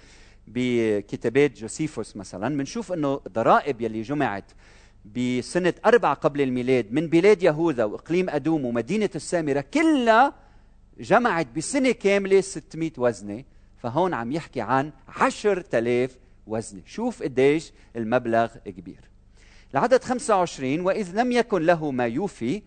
بكتابات 0.46 1.58
جوسيفوس 1.58 2.16
مثلا 2.16 2.56
بنشوف 2.56 2.92
إنه 2.92 3.20
الضرائب 3.26 3.80
يلي 3.80 4.02
جمعت 4.02 4.44
بسنة 5.16 5.74
أربعة 5.86 6.14
قبل 6.14 6.40
الميلاد 6.40 6.92
من 6.92 7.06
بلاد 7.06 7.42
يهوذا 7.42 7.84
وإقليم 7.84 8.30
أدوم 8.30 8.64
ومدينة 8.64 9.10
السامرة 9.14 9.60
كلها 9.60 10.34
جمعت 11.00 11.46
بسنة 11.56 11.92
كاملة 11.92 12.40
600 12.40 12.90
وزنة. 12.98 13.44
فهون 13.76 14.14
عم 14.14 14.32
يحكي 14.32 14.60
عن 14.60 14.92
10000 15.08 16.18
وزنة. 16.46 16.82
شوف 16.86 17.22
قديش 17.22 17.72
المبلغ 17.96 18.46
كبير. 18.46 19.13
العدد 19.74 20.04
25 20.04 20.80
وإذ 20.80 21.20
لم 21.20 21.32
يكن 21.32 21.62
له 21.62 21.90
ما 21.90 22.06
يوفي 22.06 22.62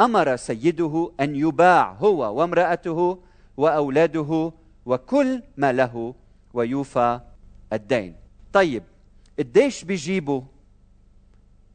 أمر 0.00 0.36
سيده 0.36 1.12
أن 1.20 1.36
يباع 1.36 1.92
هو 1.92 2.38
وامرأته 2.38 3.22
وأولاده 3.56 4.52
وكل 4.86 5.42
ما 5.56 5.72
له 5.72 6.14
ويوفى 6.54 7.20
الدين. 7.72 8.14
طيب 8.52 8.82
قديش 9.38 9.84
بيجيبوا؟ 9.84 10.42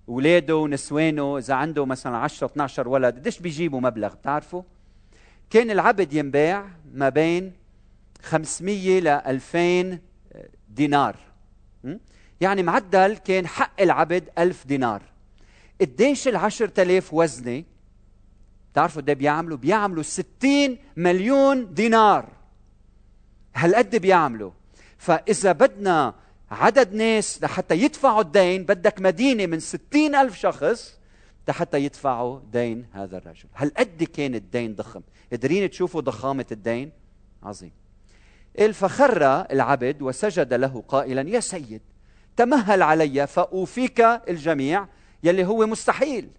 أولاده 0.09 0.55
ونسوانه 0.57 1.37
إذا 1.37 1.53
عنده 1.53 1.85
مثلا 1.85 2.17
10 2.17 2.47
12 2.47 2.87
ولد 2.87 3.15
قديش 3.15 3.39
بيجيبوا 3.39 3.81
مبلغ؟ 3.81 4.13
بتعرفوا؟ 4.13 4.61
كان 5.49 5.71
العبد 5.71 6.13
ينباع 6.13 6.67
ما 6.93 7.09
بين 7.09 7.53
500 8.21 8.99
ل 8.99 9.07
2000 9.07 9.99
دينار. 10.69 11.15
يعني 12.41 12.63
معدل 12.63 13.17
كان 13.17 13.47
حق 13.47 13.81
العبد 13.81 14.29
ألف 14.37 14.67
دينار. 14.67 15.01
قديش 15.81 16.27
العشر 16.27 16.67
تلاف 16.67 17.13
وزنة 17.13 17.63
بتعرفوا 18.71 19.01
قد 19.01 19.11
بيعملوا؟ 19.11 19.57
بيعملوا 19.57 20.03
ستين 20.03 20.77
مليون 20.97 21.73
دينار. 21.73 22.29
هالقد 23.55 23.95
بيعملوا. 23.95 24.51
فإذا 24.97 25.51
بدنا 25.51 26.13
عدد 26.51 26.93
ناس 26.93 27.43
لحتى 27.43 27.75
يدفعوا 27.75 28.21
الدين 28.21 28.63
بدك 28.63 29.01
مدينة 29.01 29.45
من 29.45 29.59
ستين 29.59 30.15
ألف 30.15 30.37
شخص 30.37 30.97
لحتى 31.47 31.79
يدفعوا 31.79 32.39
دين 32.51 32.85
هذا 32.93 33.17
الرجل. 33.17 33.45
هالقد 33.55 34.03
كان 34.03 34.35
الدين 34.35 34.75
ضخم. 34.75 35.01
قادرين 35.31 35.69
تشوفوا 35.69 36.01
ضخامة 36.01 36.45
الدين؟ 36.51 36.91
عظيم. 37.43 37.71
فخر 38.73 39.45
العبد 39.51 40.01
وسجد 40.01 40.53
له 40.53 40.83
قائلا 40.87 41.29
يا 41.29 41.39
سيد 41.39 41.81
تمهل 42.37 42.81
علي 42.81 43.27
فأوفيك 43.27 44.01
الجميع 44.01 44.87
يلي 45.23 45.45
هو 45.45 45.65
مستحيل 45.65 46.29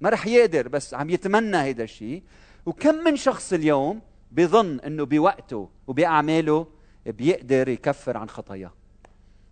ما 0.00 0.10
رح 0.10 0.26
يقدر 0.26 0.68
بس 0.68 0.94
عم 0.94 1.10
يتمنى 1.10 1.56
هيدا 1.56 1.84
الشيء 1.84 2.22
وكم 2.66 2.94
من 2.94 3.16
شخص 3.16 3.52
اليوم 3.52 4.00
بظن 4.32 4.80
إنه 4.80 5.04
بوقته 5.04 5.68
وبأعماله 5.86 6.66
بيقدر 7.06 7.68
يكفر 7.68 8.16
عن 8.16 8.28
خطاياه 8.28 8.72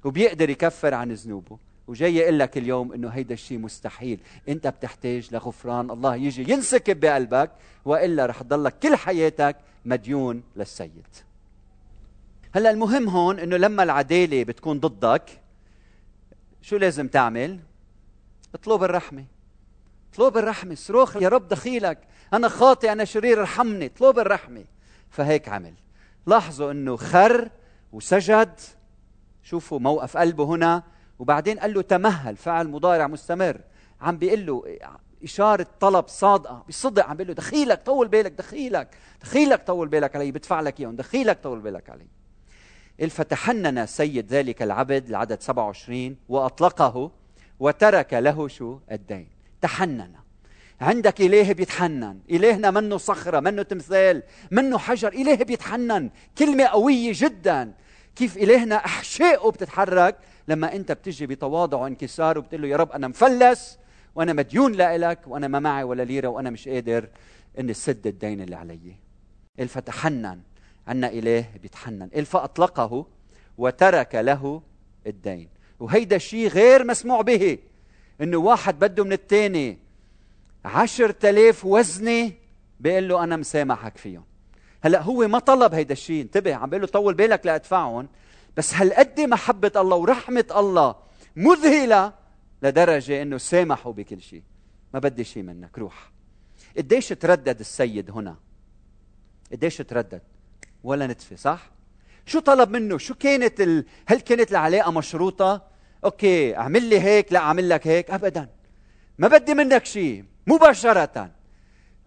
وبيقدر 0.04 0.50
يكفر 0.50 0.94
عن 0.94 1.12
ذنوبه. 1.12 1.58
وجاي 1.86 2.16
يقول 2.16 2.38
لك 2.38 2.58
اليوم 2.58 2.92
إنه 2.92 3.08
هيدا 3.08 3.34
الشيء 3.34 3.58
مستحيل 3.58 4.20
أنت 4.48 4.66
بتحتاج 4.66 5.28
لغفران 5.32 5.90
الله 5.90 6.16
يجي 6.16 6.52
ينسكب 6.52 7.00
بقلبك 7.00 7.50
وإلا 7.84 8.26
رح 8.26 8.42
تضلك 8.42 8.78
كل 8.78 8.96
حياتك 8.96 9.56
مديون 9.84 10.42
للسيد. 10.56 11.06
هلا 12.52 12.70
المهم 12.70 13.08
هون 13.08 13.38
إنه 13.38 13.56
لما 13.56 13.82
العدالة 13.82 14.44
بتكون 14.44 14.80
ضدك 14.80 15.40
شو 16.64 16.76
لازم 16.76 17.08
تعمل؟ 17.08 17.60
اطلب 18.54 18.84
الرحمة. 18.84 19.24
اطلب 20.12 20.36
الرحمة. 20.36 20.74
صروخ 20.74 21.16
يا 21.16 21.28
رب 21.28 21.48
دخيلك. 21.48 21.98
أنا 22.32 22.48
خاطئ 22.48 22.92
أنا 22.92 23.04
شرير 23.04 23.40
ارحمني. 23.40 23.86
اطلب 23.86 24.18
الرحمة. 24.18 24.64
فهيك 25.10 25.48
عمل. 25.48 25.74
لاحظوا 26.26 26.70
إنه 26.70 26.96
خر 26.96 27.50
وسجد. 27.92 28.60
شوفوا 29.42 29.78
موقف 29.78 30.16
قلبه 30.16 30.44
هنا. 30.44 30.82
وبعدين 31.18 31.58
قال 31.58 31.74
له 31.74 31.82
تمهل. 31.82 32.36
فعل 32.36 32.68
مضارع 32.68 33.06
مستمر. 33.06 33.60
عم 34.00 34.18
بيقول 34.18 34.46
له 34.46 34.78
إشارة 35.24 35.66
طلب 35.80 36.08
صادقة. 36.08 36.64
بصدق 36.68 37.06
عم 37.06 37.16
بيقول 37.16 37.28
له 37.28 37.34
دخيلك 37.34 37.82
طول 37.82 38.08
بالك 38.08 38.32
دخيلك. 38.32 38.88
دخيلك 39.22 39.66
طول 39.66 39.88
بالك 39.88 40.16
علي. 40.16 40.32
بدفع 40.32 40.60
لك 40.60 40.80
إياهم. 40.80 40.96
دخيلك 40.96 41.38
طول 41.42 41.60
بالك 41.60 41.90
علي. 41.90 42.06
فتحنن 42.98 43.86
سيد 43.86 44.32
ذلك 44.32 44.62
العبد 44.62 45.08
العدد 45.08 45.40
27 45.40 46.16
وأطلقه 46.28 47.10
وترك 47.60 48.14
له 48.14 48.48
شو؟ 48.48 48.78
الدين. 48.92 49.28
تحنن. 49.60 50.12
عندك 50.80 51.20
إله 51.20 51.52
بيتحنن. 51.52 52.18
إلهنا 52.30 52.70
منه 52.70 52.96
صخرة 52.96 53.40
منه 53.40 53.62
تمثال 53.62 54.22
منه 54.50 54.78
حجر. 54.78 55.12
إله 55.12 55.34
بيتحنن. 55.34 56.10
كلمة 56.38 56.64
قوية 56.64 57.12
جدا. 57.14 57.72
كيف 58.16 58.36
إلهنا 58.36 58.76
أحشائه 58.76 59.50
بتتحرك؟ 59.50 60.16
لما 60.48 60.76
أنت 60.76 60.92
بتجي 60.92 61.26
بتواضع 61.26 61.78
وانكسار 61.78 62.38
وبتقول 62.38 62.62
له 62.62 62.68
يا 62.68 62.76
رب 62.76 62.92
أنا 62.92 63.08
مفلس 63.08 63.78
وأنا 64.14 64.32
مديون 64.32 64.72
لإلك 64.72 65.18
وأنا 65.26 65.48
ما 65.48 65.58
معي 65.58 65.82
ولا 65.82 66.02
ليرة 66.02 66.28
وأنا 66.28 66.50
مش 66.50 66.68
قادر 66.68 67.08
إني 67.58 67.74
سد 67.74 68.06
الدين 68.06 68.40
اللي 68.40 68.56
علي. 68.56 68.96
فتحنن. 69.66 70.40
عنا 70.88 71.08
إله 71.08 71.46
بيتحنن. 71.62 72.24
فأطلقه 72.24 73.06
وترك 73.58 74.14
له 74.14 74.62
الدين. 75.06 75.48
وهيدا 75.80 76.16
الشيء 76.16 76.48
غير 76.48 76.84
مسموع 76.84 77.20
به. 77.20 77.58
إنه 78.20 78.36
واحد 78.36 78.78
بده 78.78 79.04
من 79.04 79.12
الثاني 79.12 79.78
عشر 80.64 81.10
تلاف 81.10 81.64
وزنه 81.64 82.32
بيقول 82.80 83.08
له 83.08 83.24
أنا 83.24 83.36
مسامحك 83.36 83.96
فيهم. 83.96 84.24
هلأ 84.84 85.02
هو 85.02 85.28
ما 85.28 85.38
طلب 85.38 85.74
هيدا 85.74 85.92
الشيء 85.92 86.22
انتبه 86.22 86.54
عم 86.54 86.70
بيقول 86.70 86.80
له 86.82 86.88
طول 86.88 87.14
بالك 87.14 87.46
لادفعهم 87.46 88.08
بس 88.56 88.74
هالقد 88.74 89.20
محبة 89.20 89.72
الله 89.76 89.96
ورحمة 89.96 90.44
الله 90.56 90.94
مذهلة 91.36 92.12
لدرجة 92.62 93.22
إنه 93.22 93.38
سامحوا 93.38 93.92
بكل 93.92 94.22
شيء 94.22 94.42
ما 94.94 95.00
بدي 95.00 95.24
شيء 95.24 95.42
منك. 95.42 95.78
روح. 95.78 96.10
قديش 96.76 97.08
تردد 97.08 97.60
السيد 97.60 98.10
هنا؟ 98.10 98.36
قديش 99.52 99.76
تردد؟ 99.76 100.22
ولا 100.84 101.06
نتفه 101.06 101.36
صح؟ 101.36 101.70
شو 102.26 102.38
طلب 102.38 102.70
منه؟ 102.70 102.98
شو 102.98 103.14
كانت 103.14 103.60
ال... 103.60 103.84
هل 104.06 104.20
كانت 104.20 104.50
العلاقة 104.50 104.92
مشروطة؟ 104.92 105.62
أوكي 106.04 106.56
أعمل 106.56 106.82
لي 106.82 107.00
هيك 107.00 107.32
لا 107.32 107.38
أعمل 107.38 107.68
لك 107.68 107.86
هيك. 107.86 108.10
ابدا. 108.10 108.48
ما 109.18 109.28
بدي 109.28 109.54
منك 109.54 109.84
شيء 109.84 110.24
مباشرة. 110.46 111.30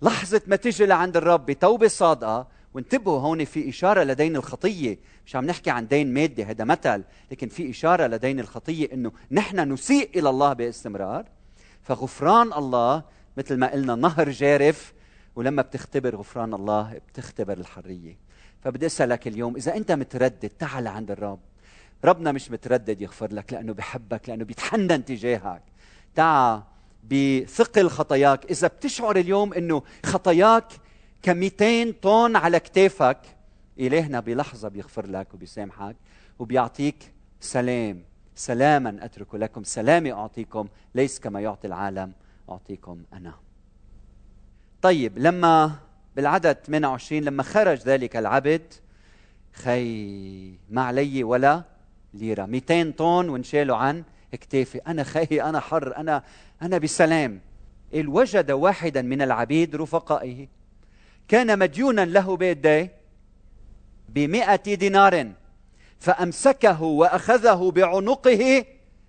لحظة 0.02 0.42
ما 0.48 0.56
تيجي 0.56 0.86
لعند 0.86 1.18
الرب 1.18 1.46
بتوبة 1.46 1.88
صادقة 1.88 2.48
وانتبهوا 2.74 3.20
هون 3.20 3.46
في 3.46 3.70
إشارة 3.70 4.04
لدين 4.04 4.36
الخطية. 4.36 5.00
مش 5.26 5.36
عم 5.36 5.46
نحكي 5.46 5.70
عن 5.70 5.88
دين 5.88 6.14
مادي 6.14 6.44
هذا 6.44 6.64
مثل 6.64 7.04
لكن 7.32 7.48
في 7.48 7.70
إشارة 7.70 8.08
لدين 8.08 8.40
الخطية 8.40 8.94
إنه 8.94 9.12
نحن 9.32 9.74
نسيء 9.74 10.20
إلى 10.20 10.30
الله 10.30 10.54
باستمرار. 10.54 11.26
فغفران 11.84 12.54
الله 12.54 13.04
مثل 13.38 13.58
ما 13.58 13.72
قلنا 13.72 13.96
نهر 13.96 14.30
جارف. 14.30 14.94
ولما 15.36 15.62
بتختبر 15.62 16.16
غفران 16.16 16.54
الله 16.54 17.02
بتختبر 17.08 17.58
الحرية. 17.58 18.27
فبدي 18.62 18.86
أسألك 18.86 19.28
اليوم 19.28 19.56
إذا 19.56 19.76
أنت 19.78 19.92
متردد 19.92 20.50
تعال 20.50 20.88
عند 20.88 21.12
الرب. 21.12 21.40
ربنا 22.06 22.32
مش 22.32 22.52
متردد 22.52 23.02
يغفر 23.02 23.34
لك 23.34 23.54
لأنه 23.54 23.74
بحبك 23.74 24.30
لأنه 24.30 24.46
بيتحنن 24.46 25.06
تجاهك. 25.06 25.62
تعا 26.16 26.64
بثقل 27.12 27.90
خطاياك. 27.90 28.46
إذا 28.52 28.68
بتشعر 28.68 29.16
اليوم 29.16 29.54
إنه 29.54 29.84
خطاياك 30.06 30.68
ك 31.24 31.30
200 31.30 31.92
طن 32.02 32.36
على 32.36 32.60
كتافك 32.60 33.20
إلهنا 33.80 34.20
بلحظة 34.20 34.68
بيغفر 34.68 35.08
لك 35.08 35.34
وبيسامحك 35.34 35.96
وبيعطيك 36.40 37.14
سلام. 37.40 38.04
سلاما 38.36 39.06
أترك 39.06 39.36
لكم 39.36 39.64
سلامي 39.64 40.14
أعطيكم 40.14 40.68
ليس 40.96 41.20
كما 41.20 41.42
يعطي 41.42 41.68
العالم 41.68 42.14
أعطيكم 42.50 43.04
أنا. 43.14 43.34
طيب 44.82 45.18
لما 45.18 45.76
بالعدد 46.18 46.58
28 46.66 47.22
لما 47.24 47.44
خرج 47.44 47.78
ذلك 47.78 48.16
العبد 48.16 48.74
خي 49.54 50.54
ما 50.70 50.82
علي 50.82 51.24
ولا 51.24 51.64
ليرة. 52.14 52.46
200 52.46 52.92
طن 52.92 53.30
وانشالوا 53.30 53.78
عن 53.78 54.04
كتافي 54.32 54.78
أنا 54.78 55.04
خي 55.04 55.42
أنا 55.42 55.60
حر 55.60 55.98
أنا 55.98 56.24
أنا 56.62 56.78
بسلام. 56.78 57.42
إذ 57.94 58.08
وجد 58.08 58.52
واحدا 58.52 59.02
من 59.02 59.22
العبيد 59.22 59.76
رفقائه 59.76 60.48
كان 61.28 61.60
مديونا 61.60 62.06
له 62.06 62.38
بيديه 62.38 62.92
بمئة 64.10 64.76
دينار 64.76 65.32
فأمسكه 66.00 66.84
وأخذه 66.84 67.72
بعنقه. 67.76 68.66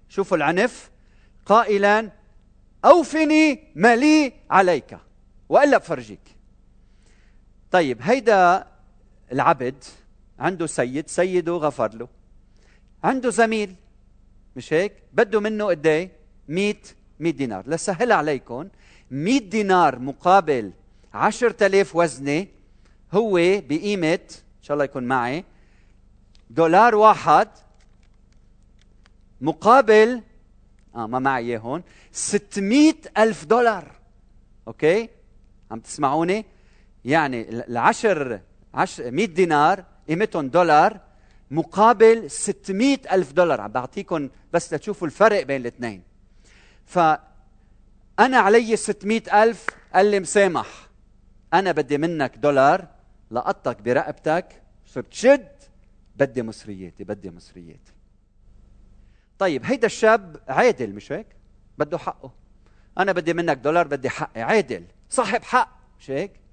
شوفوا 0.09 0.37
العنف. 0.37 0.91
قائلا 1.47 2.11
أوفني 2.85 3.61
مالي 3.75 4.33
عليك 4.51 4.99
وإلا 5.49 5.79
بفرجيك 5.79 6.38
طيب 7.73 7.99
هيدا 8.03 8.67
العبد 9.33 9.85
عنده 10.39 10.67
سيد 10.67 11.09
سيده 11.09 11.53
غفر 11.53 11.95
له. 11.95 12.09
عنده 13.05 13.31
زميل 13.31 13.75
مش 14.57 14.73
هيك؟ 14.73 14.93
بده 15.13 15.41
منه 15.41 15.65
قد 15.65 15.87
إيه؟ 15.87 16.11
100 16.49 16.75
100 17.21 17.33
دينار. 17.33 17.69
لسهل 17.69 18.13
عليكم 18.13 18.69
100 19.11 19.41
دينار 19.41 19.99
مقابل 19.99 20.73
10000 21.15 21.97
وزنة 21.97 22.47
هو 23.13 23.35
بقيمة 23.69 24.15
إن 24.59 24.63
شاء 24.63 24.75
الله 24.75 24.85
يكون 24.85 25.05
معي 25.05 25.45
دولار 26.51 26.95
واحد 26.95 27.49
مقابل 29.41 30.23
آه 30.95 31.07
ما 31.07 31.19
معي 31.19 31.59
هون 31.59 31.83
600 32.13 32.95
ألف 33.19 33.45
دولار. 33.45 33.93
أوكي؟ 34.69 35.09
عم 35.71 35.81
تسمعوني؟ 35.81 36.45
يعني 37.09 37.49
العشر 37.51 38.41
عشر 38.75 39.11
100 39.11 39.27
دينار 39.27 39.85
قيمتهم 40.09 40.49
دولار 40.49 41.01
مقابل 41.51 42.31
600 42.31 42.99
ألف 43.13 43.33
دولار. 43.33 43.61
عم 43.61 43.73
بعطيكم 43.73 44.29
بس 44.53 44.75
لتشوفوا 44.75 45.07
الفرق 45.07 45.43
بين 45.43 45.61
الاثنين. 45.61 46.03
فأنا 46.87 48.39
علي 48.39 48.77
600 48.77 49.43
ألف 49.43 49.67
قال 49.95 50.07
لي 50.07 50.21
مسامح. 50.21 50.67
أنا 51.55 51.73
بدي 51.73 51.99
منك 51.99 52.37
دولار 52.37 52.87
لقطك 53.31 53.83
برقبتك 53.83 54.63
صرت 54.87 55.13
شد 55.13 55.49
بدي 56.17 56.43
مصرياتي 56.43 57.05
بدي 57.05 57.31
مصرياتي. 57.31 57.93
طيب 59.39 59.65
هيدا 59.65 59.87
الشاب 59.87 60.37
عادل 60.49 60.93
مش 60.93 61.13
هيك؟ 61.13 61.27
بده 61.79 61.99
حقه. 61.99 62.33
أنا 62.99 63.13
بدي 63.13 63.35
منك 63.35 63.57
دولار 63.57 63.87
بدي 63.87 64.11
حقي 64.11 64.43
عادل. 64.43 64.85
صاحب 65.11 65.43
حق 65.43 65.79
مش 66.01 66.11
هيك؟ 66.11 66.48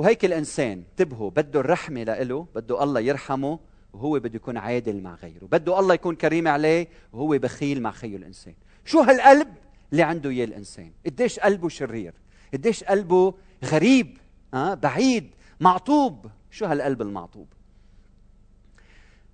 وهيك 0.00 0.24
الإنسان 0.24 0.84
انتبهوا 0.90 1.30
بده 1.30 1.60
الرحمة 1.60 2.02
لإله 2.02 2.46
بده 2.54 2.82
الله 2.84 3.00
يرحمه 3.00 3.58
وهو 3.92 4.18
بده 4.18 4.34
يكون 4.34 4.56
عادل 4.56 5.00
مع 5.00 5.14
غيره. 5.14 5.44
بده 5.44 5.80
الله 5.80 5.94
يكون 5.94 6.14
كريم 6.14 6.48
عليه 6.48 6.88
وهو 7.12 7.28
بخيل 7.28 7.82
مع 7.82 7.90
خيه 7.90 8.16
الإنسان. 8.16 8.54
شو 8.84 9.00
هالقلب 9.00 9.48
اللي 9.92 10.02
عنده 10.02 10.30
إياه 10.30 10.44
الإنسان؟ 10.44 10.92
قديش 11.06 11.38
قلبه 11.38 11.68
شرير؟ 11.68 12.14
قديش 12.52 12.84
قلبه 12.84 13.34
غريب 13.64 14.18
أه؟ 14.54 14.74
بعيد 14.74 15.30
معطوب؟ 15.60 16.26
شو 16.50 16.64
هالقلب 16.66 17.02
المعطوب؟ 17.02 17.48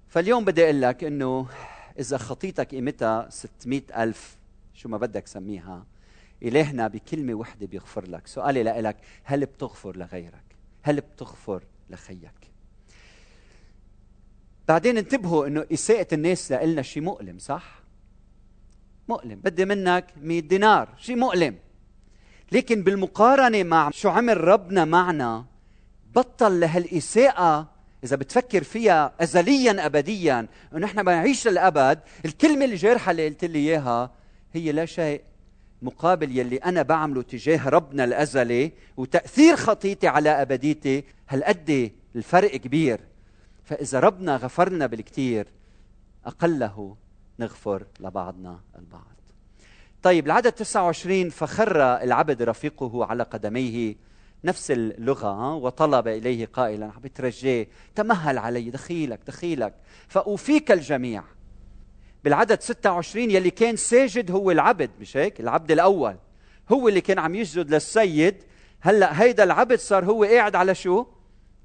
فاليوم 0.08 0.44
بدي 0.44 0.64
أقول 0.64 0.82
لك 0.82 1.04
إنه 1.04 1.46
إذا 1.98 2.18
خطيتك 2.18 2.70
قيمتها 2.70 3.30
600 3.30 3.82
ألف 3.96 4.36
شو 4.74 4.88
ما 4.88 4.98
بدك 4.98 5.26
سميها 5.26 5.86
إلهنا 6.42 6.88
بكلمة 6.88 7.34
وحدة 7.34 7.66
بيغفر 7.66 8.10
لك. 8.10 8.26
سؤالي 8.26 8.62
لك 8.62 8.96
هل 9.24 9.46
بتغفر 9.46 9.96
لغيرك؟ 9.96 10.45
هل 10.86 11.00
بتغفر 11.00 11.62
لخيك؟ 11.90 12.50
بعدين 14.68 14.98
انتبهوا 14.98 15.46
إنه 15.46 15.66
إساءة 15.72 16.14
الناس 16.14 16.52
لنا 16.52 16.82
شيء 16.82 17.02
مؤلم 17.02 17.38
صح؟ 17.38 17.82
مؤلم. 19.08 19.40
بدي 19.44 19.64
منك 19.64 20.06
100 20.22 20.40
دينار 20.40 20.88
شيء 20.98 21.16
مؤلم. 21.16 21.56
لكن 22.52 22.82
بالمقارنة 22.82 23.62
مع 23.62 23.90
شو 23.90 24.08
عمل 24.08 24.44
ربنا 24.44 24.84
معنا 24.84 25.44
بطل 26.14 26.60
لهالإساءة 26.60 27.68
إذا 28.04 28.16
بتفكر 28.16 28.62
فيها 28.64 29.12
أزليا 29.20 29.86
أبديا 29.86 30.48
أنه 30.72 30.80
نحن 30.80 31.02
بنعيش 31.02 31.48
للأبد. 31.48 32.00
الكلمة 32.24 32.64
الجارحة 32.64 33.10
اللي 33.10 33.28
قلت 33.28 33.44
لي 33.44 33.58
إياها 33.58 34.10
هي 34.52 34.72
لا 34.72 34.86
شيء 34.86 35.22
مقابل 35.82 36.38
يلي 36.38 36.56
أنا 36.56 36.82
بعمله 36.82 37.22
تجاه 37.22 37.68
ربنا 37.68 38.04
الأزلي 38.04 38.72
وتأثير 38.96 39.56
خطيتي 39.56 40.08
على 40.08 40.30
أبديتي 40.30 41.04
هالقد 41.28 41.92
الفرق 42.16 42.56
كبير؟ 42.56 43.00
فإذا 43.64 44.00
ربنا 44.00 44.36
غفرنا 44.36 44.86
بالكثير 44.86 45.46
أقله 46.26 46.96
نغفر 47.38 47.86
لبعضنا 48.00 48.60
البعض. 48.78 49.16
طيب 50.02 50.26
العدد 50.26 50.52
29 50.52 51.30
فخر 51.30 51.80
العبد 51.82 52.42
رفيقه 52.42 53.04
على 53.04 53.22
قدميه 53.22 53.94
نفس 54.44 54.70
اللغة 54.70 55.54
وطلب 55.54 56.08
إليه 56.08 56.46
قائلا 56.46 56.86
عم 56.86 57.00
بترجيه 57.00 57.68
تمهل 57.94 58.38
علي 58.38 58.70
دخيلك 58.70 59.20
دخيلك. 59.26 59.74
فأوفيك 60.08 60.72
الجميع. 60.72 61.24
بالعدد 62.26 62.60
26 62.60 63.30
يلي 63.30 63.50
كان 63.50 63.76
ساجد 63.76 64.30
هو 64.30 64.50
العبد 64.50 64.90
مش 65.00 65.16
هيك؟ 65.16 65.40
العبد 65.40 65.70
الأول. 65.70 66.16
هو 66.72 66.88
اللي 66.88 67.00
كان 67.00 67.18
عم 67.18 67.34
يسجد 67.34 67.70
للسيد. 67.74 68.34
هلأ 68.80 69.22
هيدا 69.22 69.44
العبد 69.44 69.78
صار 69.78 70.04
هو 70.04 70.24
قاعد 70.24 70.56
على 70.56 70.74
شو؟ 70.74 71.06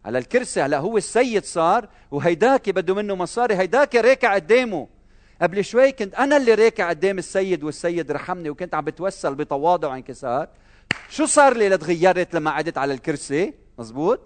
على 0.05 0.17
الكرسي. 0.17 0.61
هلأ 0.61 0.77
هو 0.77 0.97
السيد 0.97 1.43
صار 1.45 1.89
وهيداك 2.11 2.69
بده 2.69 2.95
منه 2.95 3.15
مصاري. 3.15 3.55
هيداك 3.55 3.95
راكع 3.95 4.33
قدامه. 4.35 4.87
قبل 5.41 5.63
شوي 5.65 5.91
كنت 5.91 6.15
أنا 6.15 6.37
اللي 6.37 6.53
راكع 6.53 6.89
قدام 6.89 7.17
السيد 7.17 7.63
والسيد 7.63 8.11
رحمني 8.11 8.49
وكنت 8.49 8.75
عم 8.75 8.85
بتوسل 8.85 9.35
بتواضع 9.35 9.87
وانكسار. 9.87 10.47
شو 11.09 11.25
صار 11.25 11.57
لي 11.57 11.69
لتغيرت 11.69 12.33
لما 12.33 12.51
قعدت 12.51 12.77
على 12.77 12.93
الكرسي؟ 12.93 13.53
مزبوط؟ 13.79 14.19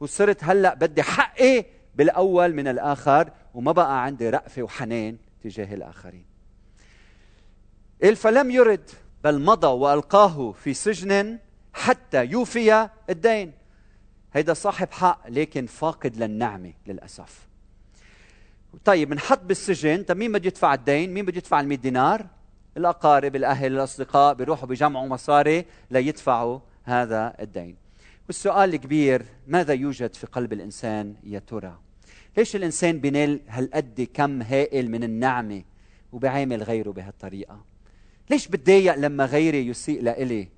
وصرت 0.00 0.44
هلأ 0.44 0.74
بدي 0.74 1.02
حقي 1.02 1.64
بالأول 1.94 2.54
من 2.54 2.68
الآخر 2.68 3.30
وما 3.54 3.72
بقى 3.72 4.04
عندي 4.04 4.30
رأفة 4.30 4.62
وحنان. 4.62 5.16
تجاه 5.42 5.74
الآخرين. 5.74 6.24
فلم 8.16 8.50
يرد 8.50 8.90
بل 9.24 9.40
مضى 9.40 9.66
وألقاه 9.66 10.52
في 10.52 10.74
سجن 10.74 11.38
حتى 11.72 12.24
يوفي 12.24 12.88
الدين. 13.10 13.52
هيدا 14.32 14.54
صاحب 14.54 14.92
حق 14.92 15.28
لكن 15.28 15.66
فاقد 15.66 16.16
للنعمة 16.16 16.72
للأسف. 16.86 17.46
طيب 18.84 19.08
بنحط 19.10 19.40
بالسجن 19.40 20.02
طيب 20.02 20.16
مين 20.16 20.32
بده 20.32 20.46
يدفع 20.46 20.74
الدين؟ 20.74 21.14
مين 21.14 21.24
بده 21.24 21.36
يدفع 21.36 21.60
ال 21.60 21.80
دينار؟ 21.80 22.26
الأقارب 22.76 23.36
الأهل 23.36 23.72
الأصدقاء 23.72 24.34
بيروحوا 24.34 24.68
بيجمعوا 24.68 25.08
مصاري 25.08 25.64
ليدفعوا 25.90 26.58
هذا 26.84 27.34
الدين. 27.40 27.76
والسؤال 28.26 28.74
الكبير 28.74 29.24
ماذا 29.46 29.74
يوجد 29.74 30.14
في 30.14 30.26
قلب 30.26 30.52
الإنسان 30.52 31.14
يا 31.24 31.38
ترى؟ 31.38 31.78
ليش 32.36 32.56
الإنسان 32.56 32.98
بينال 33.00 33.40
هالقد 33.48 34.08
كم 34.14 34.42
هائل 34.42 34.90
من 34.90 35.04
النعمة 35.04 35.62
وبعامل 36.12 36.62
غيره 36.62 36.90
بهالطريقة؟ 36.90 37.64
ليش 38.30 38.48
بتضايق 38.48 38.94
لما 38.94 39.26
غيري 39.26 39.66
يسيء 39.66 40.02
لإلي؟ 40.02 40.48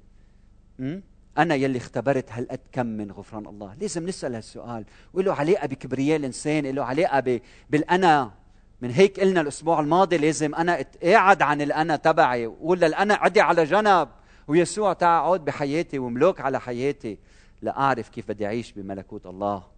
أنا 1.38 1.54
يلي 1.54 1.78
اختبرت 1.78 2.32
هالقد 2.32 2.60
كم 2.72 2.86
من 2.86 3.12
غفران 3.12 3.46
الله. 3.46 3.74
لازم 3.80 4.06
نسأل 4.06 4.34
هالسؤال. 4.34 4.84
وله 5.14 5.32
علاقة 5.32 5.66
بكبرياء 5.66 6.16
الإنسان 6.16 6.66
له 6.66 6.84
علاقة 6.84 7.40
بالأنا. 7.70 8.32
من 8.82 8.90
هيك 8.90 9.20
قلنا 9.20 9.40
الأسبوع 9.40 9.80
الماضي 9.80 10.16
لازم 10.16 10.54
أنا 10.54 10.80
أتقاعد 10.80 11.42
عن 11.42 11.62
الأنا 11.62 11.96
تبعي 11.96 12.46
ولا 12.46 12.86
الأنا 12.86 13.14
عدي 13.14 13.40
على 13.40 13.64
جنب. 13.64 14.08
ويسوع 14.48 14.92
تعال 14.92 15.38
بحياتي 15.38 15.98
وملوك 15.98 16.40
على 16.40 16.60
حياتي. 16.60 17.18
لأعرف 17.62 18.08
كيف 18.08 18.28
بدي 18.28 18.46
أعيش 18.46 18.72
بملكوت 18.72 19.26
الله. 19.26 19.73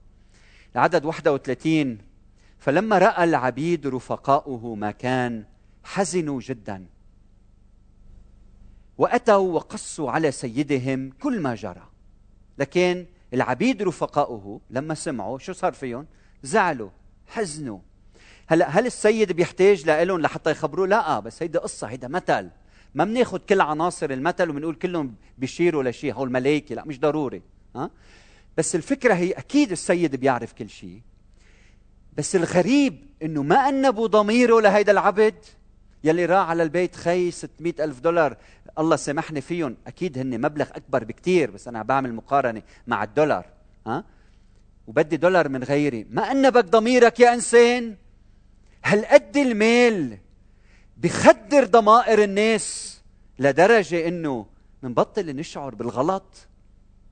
العدد 0.75 1.05
31 1.05 1.99
فلما 2.59 2.99
رأى 2.99 3.25
العبيد 3.25 3.87
رفقاؤه 3.87 4.75
ما 4.75 4.91
كان 4.91 5.45
حزنوا 5.85 6.41
جدا. 6.41 6.87
وأتوا 8.99 9.55
وقصوا 9.55 10.11
على 10.11 10.31
سيدهم 10.31 11.11
كل 11.23 11.41
ما 11.41 11.55
جرى. 11.55 11.87
لكن 12.59 13.07
العبيد 13.35 13.83
رفقاؤه 13.83 14.61
لما 14.71 14.95
سمعوا 14.95 15.39
شو 15.39 15.53
صار 15.53 15.73
فيهم؟ 15.73 16.07
زعلوا 16.43 16.91
حزنوا. 17.27 17.79
هلا 18.47 18.69
هل 18.69 18.87
السيد 18.87 19.33
بيحتاج 19.33 19.91
لهم 19.91 20.21
لحتى 20.21 20.51
يخبروه؟ 20.51 20.87
لا 20.87 21.21
بس 21.21 21.43
هيدا 21.43 21.59
قصة 21.59 21.87
هيدا 21.87 22.09
مثل 22.09 22.51
ما 22.95 23.05
بناخذ 23.05 23.39
كل 23.39 23.61
عناصر 23.61 24.11
المثل 24.11 24.51
وبنقول 24.51 24.75
كلهم 24.75 25.15
بيشيروا 25.39 25.83
لشيء 25.83 26.15
هو 26.15 26.25
الملائكه 26.25 26.75
لا 26.75 26.85
مش 26.85 27.01
ضروري. 27.01 27.43
ها؟ 27.77 27.91
بس 28.57 28.75
الفكرة 28.75 29.15
هي 29.15 29.33
أكيد 29.33 29.73
السيد 29.73 30.17
بيعرف 30.17 30.53
كل 30.53 30.69
شيء. 30.69 31.01
بس 32.17 32.37
الغريب 32.37 33.07
إنه 33.23 33.43
ما 33.43 33.69
أنبوا 33.69 34.07
ضميره 34.07 34.61
لهيدا 34.61 34.93
العبد. 34.93 35.35
يلي 36.05 36.25
راح 36.25 36.49
على 36.49 36.63
البيت 36.63 36.97
خي 36.97 37.31
600 37.31 37.75
ألف 37.81 38.01
دولار. 38.01 38.37
الله 38.79 38.97
سامحني 38.97 39.41
فيهم. 39.41 39.77
أكيد 39.87 40.19
هن 40.19 40.41
مبلغ 40.41 40.67
أكبر 40.75 41.05
بكتير 41.05 41.51
بس 41.51 41.69
أنا 41.69 41.83
بعمل 41.83 42.15
مقارنة 42.15 42.63
مع 42.87 43.05
الدولار 43.05 43.47
ها؟ 43.87 44.05
وبدي 44.87 45.17
دولار 45.17 45.49
من 45.49 45.65
غيري. 45.65 46.07
ما 46.11 46.31
أنبك 46.31 46.65
ضميرك 46.65 47.21
يا 47.21 47.35
إنسان؟ 47.35 47.97
هل 48.83 49.05
قد 49.05 49.37
المال 49.37 50.19
بخدر 50.97 51.65
ضمائر 51.65 52.25
الناس 52.25 53.01
لدرجة 53.39 54.09
إنه 54.09 54.47
منبطل 54.83 55.37
نشعر 55.37 55.75
بالغلط؟ 55.75 56.46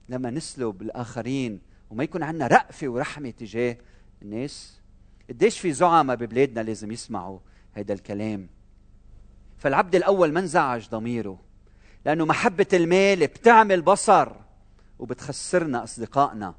لما 0.09 0.31
نسلب 0.31 0.83
الآخرين 0.83 1.61
وما 1.91 2.05
يكون 2.05 2.23
عندنا 2.23 2.47
رأفة 2.47 2.89
ورحمة 2.89 3.31
تجاه 3.31 3.77
الناس 4.23 4.81
قديش 5.29 5.61
في 5.61 5.73
زعماء 5.73 6.17
ببلادنا 6.17 6.61
لازم 6.61 6.93
يسمعوا 6.93 7.39
هذا 7.73 7.93
الكلام؟ 7.93 8.49
فالعبد 9.59 9.95
الأول 9.95 10.33
ما 10.33 10.41
انزعج 10.41 10.89
ضميره 10.89 11.39
لأنه 12.07 12.25
محبة 12.25 12.67
المال 12.73 13.27
بتعمل 13.27 13.83
بصر 13.83 14.33
وبتخسرنا 14.99 15.85
أصدقائنا. 15.85 16.55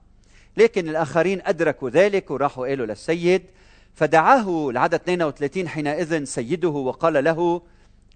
لكن 0.57 0.89
الآخرين 0.89 1.41
أدركوا 1.45 1.89
ذلك 1.89 2.31
وراحوا 2.31 2.67
قالوا 2.67 2.85
للسيد 2.85 3.43
فدعاه 3.93 4.69
العدد 4.69 4.93
32 4.93 5.67
حينئذ 5.67 6.23
سيده 6.23 6.69
وقال 6.69 7.23
له 7.23 7.61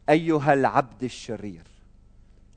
أيها 0.09 0.53
العبد 0.53 1.03
الشرير. 1.03 1.63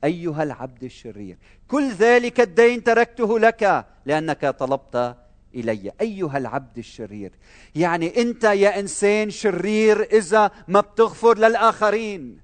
أيها 0.03 0.43
العبد 0.43 0.83
الشرير 0.83 1.37
كل 1.67 1.91
ذلك 1.91 2.39
الدين 2.39 2.83
تركته 2.83 3.39
لك 3.39 3.85
لأنك 4.05 4.45
طلبت 4.45 5.15
إلي. 5.55 5.91
أيها 6.01 6.37
العبد 6.37 6.77
الشرير 6.77 7.31
يعني 7.75 8.21
أنت 8.21 8.43
يا 8.43 8.79
إنسان 8.79 9.29
شرير 9.29 10.01
إذا 10.01 10.51
ما 10.67 10.79
بتغفر 10.81 11.37
للآخرين. 11.37 12.39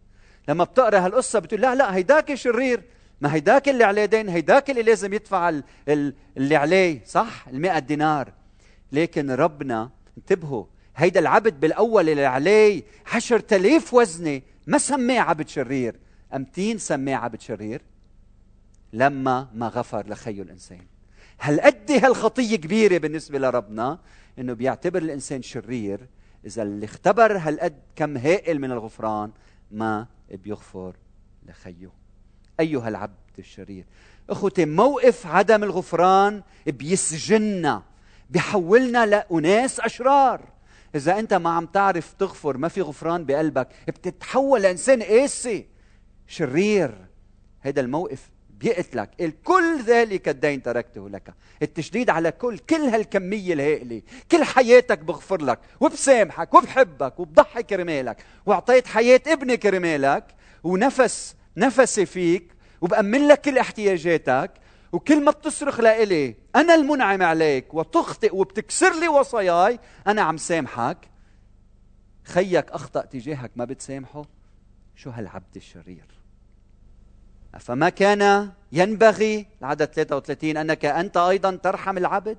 لما 0.47 0.63
بتقرأ 0.63 0.99
هالقصة 0.99 1.39
بتقول 1.39 1.61
لا 1.61 1.75
لا 1.75 1.95
هيداك 1.95 2.33
شرير 2.33 2.83
ما 3.21 3.33
هيداك 3.33 3.69
اللي 3.69 3.83
عليه 3.83 4.05
دين 4.05 4.29
هيداك 4.29 4.69
اللي 4.69 4.81
لازم 4.81 5.13
يدفع 5.13 5.59
اللي 6.37 6.55
عليه 6.55 7.01
صح؟ 7.05 7.47
المئة 7.47 7.79
دينار. 7.79 8.33
لكن 8.91 9.31
ربنا 9.31 9.89
انتبهوا 10.17 10.65
هيدا 10.95 11.19
العبد 11.19 11.59
بالأول 11.59 12.09
اللي 12.09 12.25
عليه 12.25 12.83
عشرة 13.13 13.55
آلاف 13.57 13.93
وزنة 13.93 14.41
ما 14.67 14.77
سماه 14.77 15.19
عبد 15.19 15.47
شرير. 15.49 15.95
أمتين 16.35 16.77
سماه 16.77 17.15
عبد 17.15 17.41
شرير 17.41 17.81
لما 18.93 19.47
ما 19.53 19.67
غفر 19.67 20.07
لخيه 20.07 20.41
الإنسان. 20.41 20.81
هل 21.37 21.61
قد 21.61 21.91
هالخطية 21.91 22.55
كبيرة 22.55 22.97
بالنسبة 22.97 23.39
لربنا 23.39 23.99
إنه 24.39 24.53
بيعتبر 24.53 25.01
الإنسان 25.01 25.41
شرير؟ 25.41 26.07
إذا 26.45 26.63
اللي 26.63 26.85
اختبر 26.85 27.37
هالقد 27.37 27.79
كم 27.95 28.17
هائل 28.17 28.61
من 28.61 28.71
الغفران 28.71 29.31
ما 29.71 30.07
بيغفر 30.31 30.95
لخيه. 31.45 31.91
أيها 32.59 32.87
العبد 32.89 33.13
الشرير 33.39 33.85
أخوتي 34.29 34.65
موقف 34.65 35.27
عدم 35.27 35.63
الغفران 35.63 36.43
بيسجننا 36.67 37.83
بيحولنا 38.29 39.05
لأناس 39.05 39.79
أشرار. 39.79 40.41
إذا 40.95 41.19
أنت 41.19 41.33
ما 41.33 41.49
عم 41.49 41.65
تعرف 41.65 42.13
تغفر 42.13 42.57
ما 42.57 42.67
في 42.67 42.81
غفران 42.81 43.25
بقلبك 43.25 43.67
بتتحول 43.87 44.61
لإنسان 44.61 45.03
قاسي. 45.03 45.65
شرير. 46.29 47.05
هذا 47.59 47.81
الموقف 47.81 48.29
بيقتلك. 48.49 49.33
كل 49.43 49.81
ذلك 49.85 50.29
الدين 50.29 50.63
تركته 50.63 51.09
لك. 51.09 51.33
التشديد 51.61 52.09
على 52.09 52.31
كل 52.31 52.57
كل 52.57 52.81
هالكمية 52.81 53.53
الهائلة. 53.53 54.01
كل 54.31 54.43
حياتك 54.43 54.99
بغفر 54.99 55.41
لك 55.41 55.59
وبسامحك 55.79 56.53
وبحبك 56.53 57.19
وبضحي 57.19 57.63
كرمالك. 57.63 58.23
وأعطيت 58.45 58.87
حياة 58.87 59.21
ابني 59.27 59.57
كرمالك 59.57 60.25
ونفس 60.63 61.35
نفسي 61.57 62.05
فيك 62.05 62.53
وبأمن 62.81 63.27
لك 63.27 63.41
كل 63.41 63.57
احتياجاتك. 63.57 64.51
وكل 64.91 65.23
ما 65.23 65.31
بتصرخ 65.31 65.79
لإلي 65.79 66.35
أنا 66.55 66.75
المنعم 66.75 67.21
عليك 67.21 67.73
وتخطئ 67.73 68.35
وبتكسر 68.35 68.99
لي 68.99 69.07
وصاياي 69.07 69.79
أنا 70.07 70.21
عم 70.21 70.37
سامحك. 70.37 70.97
خيك 72.23 72.71
أخطأ 72.71 73.01
تجاهك 73.01 73.51
ما 73.55 73.65
بتسامحه. 73.65 74.25
شو 74.95 75.09
هالعبد 75.09 75.55
الشرير؟ 75.55 76.18
فما 77.57 77.89
كان 77.89 78.51
ينبغي 78.71 79.45
العدد 79.61 79.85
33 79.85 80.57
أنك 80.57 80.85
أنت 80.85 81.17
أيضا 81.17 81.55
ترحم 81.55 81.97
العبد؟ 81.97 82.37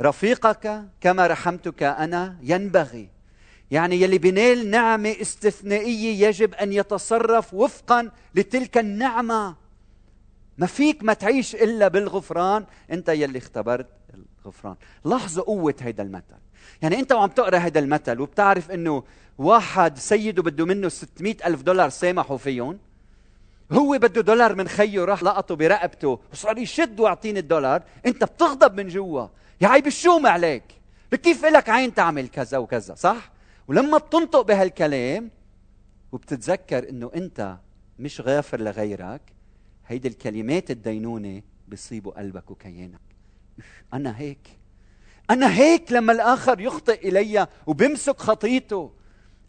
رفيقك 0.00 0.84
كما 1.00 1.26
رحمتك 1.26 1.82
أنا 1.82 2.36
ينبغي. 2.42 3.08
يعني 3.70 4.02
يلي 4.02 4.18
بنال 4.18 4.70
نعمه 4.70 5.16
استثنائيه 5.20 6.26
يجب 6.26 6.54
أن 6.54 6.72
يتصرف 6.72 7.54
وفقا 7.54 8.10
لتلك 8.34 8.78
النعمة. 8.78 9.54
ما 10.58 10.66
فيك 10.66 11.04
ما 11.04 11.12
تعيش 11.12 11.54
إلا 11.54 11.88
بالغفران. 11.88 12.66
أنت 12.90 13.08
يلي 13.08 13.38
اختبرت 13.38 13.86
الغفران. 14.44 14.76
لاحظوا 15.04 15.44
قوة 15.44 15.74
هيدا 15.80 16.02
المثل. 16.02 16.36
يعني 16.82 16.98
أنت 16.98 17.12
وعم 17.12 17.28
تقرأ 17.28 17.58
هيدا 17.58 17.80
المثل 17.80 18.20
وبتعرف 18.20 18.70
إنه 18.70 19.02
واحد 19.38 19.98
سيده 19.98 20.42
بده 20.42 20.64
منه 20.64 20.88
600 20.88 21.36
ألف 21.46 21.62
دولار 21.62 21.88
سامحوا 21.88 22.36
فيهم 22.36 22.78
هو 23.72 23.98
بده 23.98 24.20
دولار 24.20 24.54
من 24.54 24.68
خيه 24.68 25.04
راح 25.04 25.22
لقطه 25.22 25.56
برقبته. 25.56 26.18
وصار 26.32 26.58
يشد 26.58 27.00
واعطيني 27.00 27.38
الدولار. 27.38 27.82
انت 28.06 28.24
بتغضب 28.24 28.80
من 28.80 28.88
جوا. 28.88 29.26
يا 29.60 29.68
عيب 29.68 29.86
الشوم 29.86 30.26
عليك. 30.26 30.64
كيف 31.22 31.44
لك 31.44 31.68
عين 31.68 31.94
تعمل 31.94 32.28
كذا 32.28 32.58
وكذا 32.58 32.94
صح؟ 32.94 33.32
ولما 33.68 33.98
بتنطق 33.98 34.40
بهالكلام 34.40 35.30
وبتتذكر 36.12 36.88
إنه 36.88 37.10
أنت 37.14 37.56
مش 37.98 38.20
غافر 38.20 38.60
لغيرك 38.60 39.22
هيدي 39.86 40.08
الكلمات 40.08 40.70
الدينونة 40.70 41.42
بيصيبوا 41.68 42.12
قلبك 42.12 42.50
وكيانك. 42.50 43.00
أنا 43.94 44.18
هيك. 44.18 44.48
أنا 45.30 45.54
هيك 45.54 45.92
لما 45.92 46.12
الآخر 46.12 46.60
يخطئ 46.60 47.08
إلي 47.08 47.46
وبمسك 47.66 48.18
خطيته. 48.18 48.92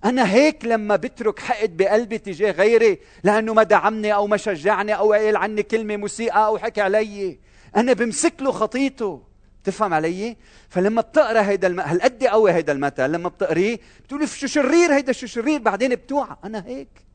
أنا 0.05 0.31
هيك 0.31 0.65
لما 0.65 0.95
بترك 0.95 1.39
حقد 1.39 1.77
بقلبي 1.77 2.17
تجاه 2.17 2.51
غيري 2.51 2.99
لأنه 3.23 3.53
ما 3.53 3.63
دعمني 3.63 4.13
أو 4.13 4.27
ما 4.27 4.37
شجعني 4.37 4.95
أو 4.95 5.13
قال 5.13 5.37
عني 5.37 5.63
كلمة 5.63 5.97
مسيئة 5.97 6.31
أو 6.31 6.57
حكى 6.57 6.81
علي. 6.81 7.39
أنا 7.75 7.93
بمسك 7.93 8.33
له 8.41 8.51
خطيته. 8.51 9.23
تفهم 9.63 9.93
علي؟ 9.93 10.37
فلما 10.69 11.01
بتقرأ 11.01 11.41
هيدا 11.41 11.67
الم... 11.67 11.79
هالقد 11.79 12.23
قوي 12.23 12.51
هيدا 12.51 12.73
المثل 12.73 13.11
لما 13.11 13.29
بتقريه 13.29 13.79
بتقولي 14.03 14.27
شو 14.27 14.47
شرير 14.47 14.93
هيدا 14.93 15.11
شو 15.11 15.27
شرير؟ 15.27 15.59
بعدين 15.59 15.95
بتوعى. 15.95 16.35
أنا 16.43 16.65
هيك. 16.65 17.05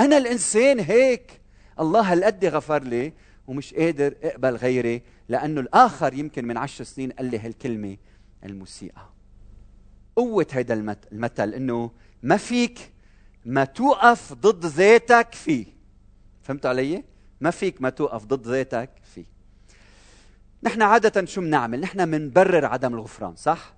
أنا 0.00 0.18
الإنسان 0.18 0.80
هيك. 0.80 1.40
الله 1.80 2.12
هالقد 2.12 2.44
غفر 2.44 2.82
لي 2.82 3.12
ومش 3.46 3.74
قادر 3.74 4.14
أقبل 4.22 4.56
غيري 4.56 5.02
لأنه 5.28 5.60
الآخر 5.60 6.14
يمكن 6.14 6.44
من 6.44 6.56
عشر 6.56 6.84
سنين 6.84 7.12
قال 7.12 7.30
لي 7.30 7.38
هالكلمة 7.38 7.96
المسيئه 8.44 9.12
قوة 10.16 10.46
هيدا 10.52 10.74
المثل 11.12 11.54
إنه 11.54 11.90
ما 12.22 12.36
فيك 12.36 12.92
ما 13.44 13.64
توقف 13.64 14.32
ضد 14.32 14.66
ذاتك 14.66 15.34
فيه. 15.34 15.66
فهمت 16.42 16.66
علي؟ 16.66 17.04
ما 17.40 17.50
فيك 17.50 17.82
ما 17.82 17.90
توقف 17.90 18.24
ضد 18.24 18.46
ذاتك 18.46 18.90
فيه. 19.14 19.24
نحن 20.62 20.82
عادة 20.82 21.24
شو 21.26 21.40
بنعمل؟ 21.40 21.80
نحن 21.80 22.10
بنبرر 22.10 22.64
عدم 22.64 22.94
الغفران، 22.94 23.36
صح؟ 23.36 23.74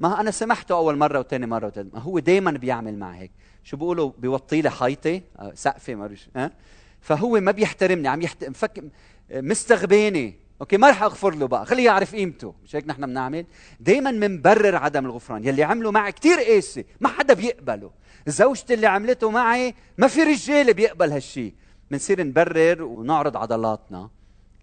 ما 0.00 0.20
أنا 0.20 0.30
سمحته 0.30 0.74
أول 0.74 0.96
مرة 0.96 1.18
وثاني 1.18 1.46
مرة 1.46 1.66
وثالث 1.66 1.94
ما 1.94 2.00
هو 2.00 2.18
دائما 2.18 2.50
بيعمل 2.50 2.98
معي 2.98 3.18
هيك، 3.18 3.30
شو 3.64 3.76
بيقولوا 3.76 4.12
بيوطي 4.18 4.62
لي 4.62 4.70
حيطي 4.70 5.22
آه، 5.38 5.52
سقفي 5.54 5.94
ما 5.94 6.16
ها؟ 6.36 6.52
فهو 7.00 7.40
ما 7.40 7.50
بيحترمني 7.50 8.08
عم 8.08 8.22
يحت... 8.22 8.44
مفك... 8.44 8.84
مستغبيني 9.30 10.47
أوكي 10.60 10.76
ما 10.76 10.90
رح 10.90 11.02
أغفر 11.02 11.34
له 11.34 11.46
بقى 11.46 11.66
خليه 11.66 11.84
يعرف 11.84 12.14
قيمته 12.14 12.54
مش 12.64 12.76
هيك 12.76 12.88
نحن 12.88 13.06
بنعمل؟ 13.06 13.46
دائما 13.80 14.10
بنبرر 14.10 14.76
عدم 14.76 15.06
الغفران 15.06 15.44
يلي 15.44 15.62
عمله 15.62 15.90
معي 15.90 16.12
كثير 16.12 16.40
قاسي 16.40 16.84
ما 17.00 17.08
حدا 17.08 17.34
بيقبله. 17.34 17.90
زوجتي 18.26 18.74
اللي 18.74 18.86
عملته 18.86 19.30
معي 19.30 19.74
ما 19.98 20.08
في 20.08 20.22
رجال 20.22 20.74
بيقبل 20.74 21.12
هالشيء 21.12 21.54
بنصير 21.90 22.24
نبرر 22.24 22.82
ونعرض 22.82 23.36
عضلاتنا. 23.36 24.10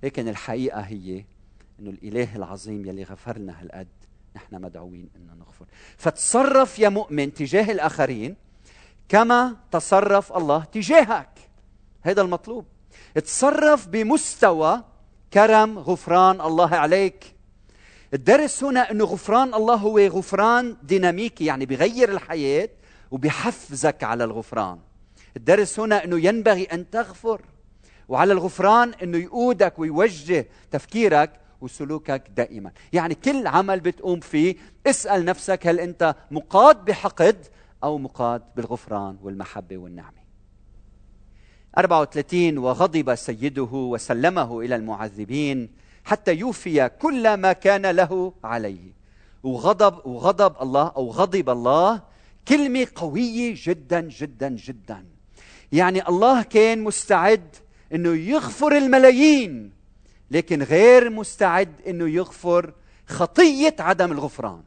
لكن 0.04 0.28
الحقيقة 0.28 0.80
هي 0.80 1.26
إنه 1.80 1.90
الإله 1.90 2.36
العظيم 2.36 2.86
يلي 2.86 3.04
غفر 3.04 3.38
لنا 3.38 3.62
هالقد 3.62 3.88
نحن 4.36 4.62
مدعوين 4.62 5.10
ان 5.16 5.40
نغفر. 5.40 5.66
فتصرف 5.98 6.80
يا 6.80 6.90
مؤمن 6.90 7.34
تجاه 7.34 7.72
الآخرين 7.72 8.36
كما 9.10 9.56
تصرف 9.72 10.34
الله 10.34 10.64
تجاهك. 10.64 11.30
هذا 12.02 12.22
المطلوب. 12.22 12.66
تصرف 13.16 13.88
بمستوى 13.88 14.84
كرم 15.36 15.80
غفران 15.80 16.42
الله 16.42 16.76
عليك. 16.76 17.36
الدرس 18.14 18.64
هنا 18.64 18.92
إنه 18.92 19.04
غفران 19.04 19.54
الله 19.54 19.76
هو 19.76 20.00
غفران 20.00 20.78
ديناميكي 20.84 21.46
يعني 21.46 21.66
بغير 21.66 22.12
الحياة 22.12 22.70
وبحفزك 23.12 24.04
على 24.04 24.24
الغفران. 24.24 24.80
الدرس 25.38 25.80
هنا 25.80 26.04
إنه 26.04 26.20
ينبغي 26.20 26.64
أن 26.64 26.90
تغفر 26.90 27.42
وعلى 28.08 28.34
الغفران 28.34 28.94
إنه 29.04 29.18
يقودك 29.18 29.80
ويوجه 29.80 30.48
تفكيرك 30.72 31.32
وسلوكك 31.62 32.24
دائما. 32.36 32.72
يعني 32.94 33.16
كل 33.16 33.48
عمل 33.48 33.80
بتقوم 33.80 34.20
فيه 34.20 34.56
اسأل 34.88 35.26
نفسك 35.26 35.68
هل 35.68 35.80
أنت 35.80 36.16
مقاد 36.32 36.86
بحقد 36.86 37.46
أو 37.84 37.98
مقاد 37.98 38.42
بالغفران 38.56 39.18
والمحبة 39.24 39.78
والنعمة. 39.78 40.25
34 41.78 42.58
وغضب 42.58 43.16
سيده 43.16 43.70
وسلمه 43.74 44.60
إلى 44.60 44.76
المعذبين 44.76 45.70
حتى 46.06 46.36
يوفي 46.36 46.90
كل 46.90 47.34
ما 47.34 47.54
كان 47.54 47.86
له 47.86 48.34
عليه. 48.44 48.96
وغضب 49.44 50.08
وغضب 50.08 50.56
الله 50.62 50.92
أو 50.96 51.12
غضب 51.12 51.50
الله 51.50 52.02
كلمة 52.48 52.88
قوية 52.96 53.54
جدا 53.58 54.02
جدا 54.02 54.50
جدا. 54.50 55.06
يعني 55.72 56.08
الله 56.08 56.42
كان 56.42 56.84
مستعد 56.84 57.56
إنه 57.94 58.16
يغفر 58.16 58.78
الملايين 58.78 59.72
لكن 60.32 60.64
غير 60.64 61.10
مستعد 61.10 61.82
إنه 61.88 62.10
يغفر 62.10 62.74
خطية 63.08 63.76
عدم 63.80 64.12
الغفران. 64.12 64.64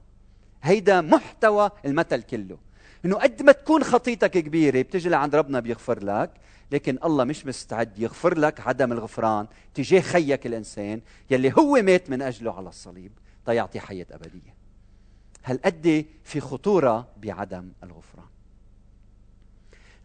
هيدا 0.63 1.01
محتوى 1.01 1.71
المثل 1.85 2.23
كله. 2.23 2.68
إنه 3.05 3.17
قد 3.17 3.43
ما 3.43 3.53
تكون 3.53 3.85
خطيتك 3.85 4.31
كبيرة 4.31 4.83
بتجي 4.83 5.09
لعند 5.09 5.35
ربنا 5.35 5.61
بيغفر 5.61 6.05
لك 6.05 6.31
لكن 6.73 6.99
الله 7.05 7.25
مش 7.25 7.47
مستعد 7.47 7.99
يغفر 7.99 8.39
لك 8.39 8.61
عدم 8.61 8.93
الغفران 8.93 9.47
تجاه 9.75 10.01
خيك 10.01 10.47
الإنسان 10.47 11.01
يلي 11.31 11.53
هو 11.59 11.83
مات 11.83 12.11
من 12.11 12.23
أجله 12.23 12.53
على 12.53 12.69
الصليب 12.69 13.13
تيعطي 13.47 13.81
حياه 13.81 14.07
أبدية. 14.11 14.55
هالقد 15.45 16.05
في 16.25 16.41
خطورة 16.41 17.09
بعدم 17.17 17.73
الغفران؟ 17.83 18.27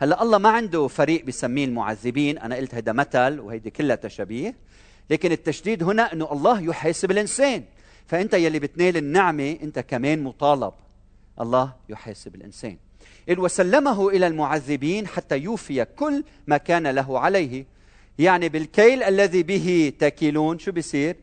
هلا 0.01 0.23
الله 0.23 0.37
ما 0.37 0.49
عنده 0.49 0.87
فريق 0.87 1.25
بسميه 1.25 1.65
المعذبين 1.65 2.37
أنا 2.37 2.55
قلت 2.55 2.75
هذا 2.75 2.91
مثل 2.91 3.39
وهيدي 3.39 3.69
كلها 3.69 3.95
تشابيه 3.95 4.55
لكن 5.09 5.31
التشديد 5.31 5.83
هنا 5.83 6.13
إنه 6.13 6.31
الله 6.31 6.61
يحاسب 6.61 7.11
الإنسان. 7.11 7.63
فأنت 8.07 8.33
يلي 8.33 8.59
بتنال 8.59 8.97
النعمة 8.97 9.57
أنت 9.63 9.79
كمان 9.79 10.23
مطالب. 10.23 10.73
الله 11.41 11.73
يحاسب 11.89 12.35
الإنسان. 12.35 12.77
إذ 13.29 13.39
وسلمه 13.39 14.09
إلى 14.09 14.27
المعذبين 14.27 15.07
حتى 15.07 15.37
يوفي 15.37 15.85
كل 15.85 16.23
ما 16.47 16.57
كان 16.57 16.87
له 16.87 17.19
عليه. 17.19 17.65
يعني 18.19 18.49
بالكيل 18.49 19.03
الذي 19.03 19.43
به 19.43 19.93
تكيلون 19.99 20.59
شو 20.59 20.71
بيصير؟ 20.71 21.15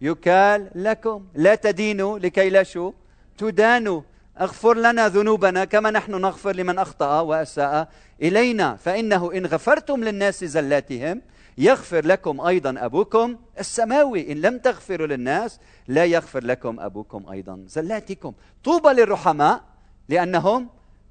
يكال 0.00 0.70
لكم. 0.74 1.26
لا 1.34 1.54
تدينوا 1.54 2.18
لكي 2.18 2.50
لا 2.50 2.62
شو؟ 2.62 2.92
تدانوا. 3.38 4.02
اغفر 4.40 4.76
لنا 4.76 5.08
ذنوبنا 5.08 5.64
كما 5.64 5.90
نحن 5.90 6.20
نغفر 6.20 6.56
لمن 6.56 6.78
أخطأ 6.78 7.20
وأساء 7.20 7.88
إلينا. 8.22 8.76
فإنه 8.76 9.32
إن 9.32 9.46
غفرتم 9.46 10.04
للناس 10.04 10.44
زلاتهم 10.44 11.22
يغفر 11.58 12.06
لكم 12.06 12.40
أيضا 12.40 12.74
أبوكم 12.78 13.36
السماوي. 13.58 14.32
إن 14.32 14.40
لم 14.40 14.58
تغفروا 14.58 15.06
للناس 15.06 15.60
لا 15.88 16.04
يغفر 16.04 16.44
لكم 16.44 16.80
أبوكم 16.80 17.28
أيضا. 17.28 17.64
زلاتكم. 17.66 18.32
طوبى 18.64 18.88
للرحماء 18.88 19.64
لأنهم 20.08 20.68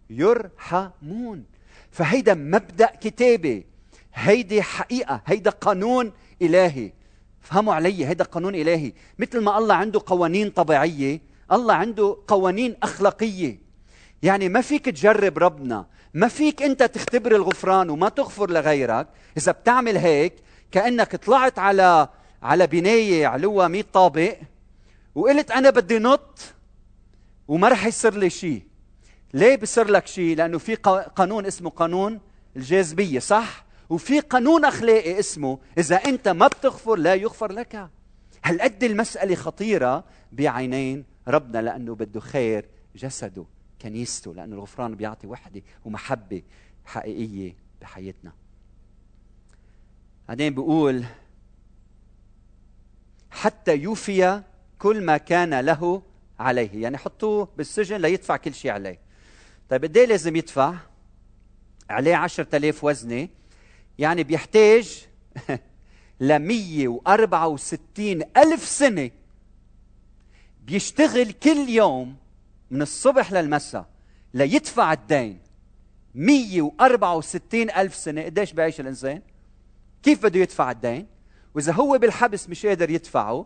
يرحمون. 0.09 1.45
فهيدا 1.91 2.33
مبدأ 2.33 2.85
كتابي. 3.01 3.65
هيدي 4.13 4.61
حقيقة. 4.61 5.21
هيدا 5.25 5.49
قانون 5.51 6.11
إلهي. 6.41 6.93
فهموا 7.41 7.73
علي. 7.73 8.05
هيدا 8.05 8.23
قانون 8.23 8.55
إلهي. 8.55 8.93
مثل 9.19 9.41
ما 9.41 9.57
الله 9.57 9.75
عنده 9.75 10.01
قوانين 10.05 10.49
طبيعية 10.49 11.21
الله 11.51 11.73
عنده 11.73 12.17
قوانين 12.27 12.75
أخلاقية. 12.83 13.70
يعني 14.23 14.49
ما 14.49 14.61
فيك 14.61 14.85
تجرب 14.85 15.37
ربنا 15.37 15.85
ما 16.13 16.27
فيك 16.27 16.61
انت 16.61 16.83
تختبر 16.83 17.35
الغفران 17.35 17.89
وما 17.89 18.09
تغفر 18.09 18.51
لغيرك. 18.51 19.07
إذا 19.37 19.51
بتعمل 19.51 19.97
هيك 19.97 20.33
كأنك 20.71 21.15
طلعت 21.15 21.59
على 21.59 22.09
على 22.43 22.67
بناية 22.67 23.27
علوها 23.27 23.67
100 23.67 23.83
طابق 23.93 24.37
وقلت 25.15 25.51
أنا 25.51 25.69
بدي 25.69 25.99
نط 25.99 26.39
وما 27.47 27.69
رح 27.69 27.85
يصير 27.85 28.13
لي 28.17 28.29
شيء 28.29 28.63
ليه 29.33 29.55
بصير 29.55 29.87
لك 29.87 30.07
شيء 30.07 30.35
لأنه 30.35 30.57
في 30.57 30.75
قانون 31.15 31.45
اسمه 31.45 31.69
قانون 31.69 32.19
الجاذبية 32.55 33.19
صح؟ 33.19 33.65
وفي 33.89 34.19
قانون 34.19 34.65
أخلاقي 34.65 35.19
اسمه 35.19 35.59
إذا 35.77 35.95
أنت 35.95 36.27
ما 36.27 36.47
بتغفر 36.47 36.95
لا 36.95 37.15
يغفر 37.15 37.51
لك. 37.51 37.89
هالقد 38.45 38.83
المسألة 38.83 39.35
خطيرة 39.35 40.03
بعينين 40.31 41.05
ربنا 41.27 41.61
لأنه 41.61 41.95
بده 41.95 42.19
خير 42.19 42.65
جسده. 42.95 43.45
كنيسته 43.81 44.33
لأن 44.33 44.53
الغفران 44.53 44.95
بيعطي 44.95 45.27
وحدة 45.27 45.61
ومحبة 45.85 46.41
حقيقية 46.85 47.55
بحياتنا. 47.81 48.31
بعدين 50.27 50.53
بيقول 50.53 51.05
حتى 53.31 53.77
يوفي 53.77 54.43
كل 54.79 55.01
ما 55.01 55.17
كان 55.17 55.59
له 55.59 56.01
عليه. 56.39 56.69
يعني 56.73 56.97
حطوه 56.97 57.47
بالسجن 57.57 58.01
ليدفع 58.01 58.37
كل 58.37 58.53
شيء 58.53 58.71
عليه. 58.71 58.99
طيب 59.69 59.83
قد 59.83 59.97
لازم 59.97 60.35
يدفع؟ 60.35 60.75
عليه 61.89 62.15
عشرة 62.15 62.55
آلاف 62.55 62.83
وزنة. 62.83 63.27
يعني 63.99 64.23
بيحتاج 64.23 65.07
ل 66.19 66.39
164 66.39 68.21
ألف 68.37 68.63
سنة. 68.63 69.11
بيشتغل 70.65 71.31
كل 71.31 71.69
يوم 71.69 72.20
من 72.71 72.81
الصبح 72.81 73.33
للمساء 73.33 73.85
ليدفع 74.33 74.93
الدين. 74.93 75.39
164 76.15 77.69
ألف 77.69 77.95
سنة. 77.95 78.21
قديش 78.21 78.53
بيعيش 78.53 78.79
الإنسان؟ 78.79 79.21
كيف 80.03 80.23
بده 80.23 80.39
يدفع 80.39 80.71
الدين؟ 80.71 81.07
وإذا 81.55 81.73
هو 81.73 81.97
بالحبس 81.97 82.49
مش 82.49 82.65
قادر 82.65 82.89
يدفعه 82.89 83.45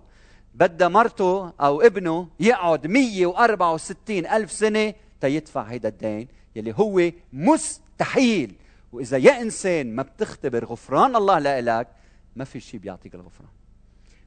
بدها 0.53 0.88
مرته 0.88 1.53
أو 1.61 1.81
ابنه 1.81 2.27
يقعد 2.39 2.88
164 2.88 4.25
ألف 4.25 4.51
سنة 4.51 4.93
تيدفع 5.21 5.63
هيدا 5.63 5.89
الدين 5.89 6.27
يلي 6.55 6.73
هو 6.77 7.11
مستحيل. 7.33 8.55
وإذا 8.91 9.17
يا 9.17 9.41
إنسان 9.41 9.95
ما 9.95 10.03
بتختبر 10.03 10.65
غفران 10.65 11.15
الله 11.15 11.39
لإلك 11.39 11.88
ما 12.35 12.43
في 12.43 12.59
شيء 12.59 12.79
بيعطيك 12.79 13.15
الغفران. 13.15 13.49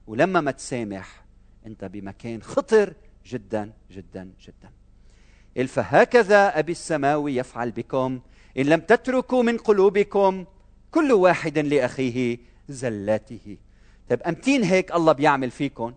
ولما 0.06 0.40
ما 0.40 0.50
تسامح 0.50 1.24
أنت 1.66 1.84
بمكان 1.84 2.42
خطر 2.42 2.94
جدا 3.26 3.72
جدا 3.90 4.30
جدا. 4.40 4.70
فهكذا 5.66 6.58
أبي 6.58 6.72
السماوي 6.72 7.36
يفعل 7.36 7.70
بكم. 7.70 8.20
إن 8.58 8.66
لم 8.66 8.80
تتركوا 8.80 9.42
من 9.42 9.56
قلوبكم 9.56 10.44
كل 10.90 11.12
واحد 11.12 11.58
لأخيه 11.58 12.38
زلاته. 12.68 13.56
طيب 14.08 14.22
أمتين 14.22 14.64
هيك 14.64 14.94
الله 14.94 15.12
بيعمل 15.12 15.50
فيكم 15.50 15.94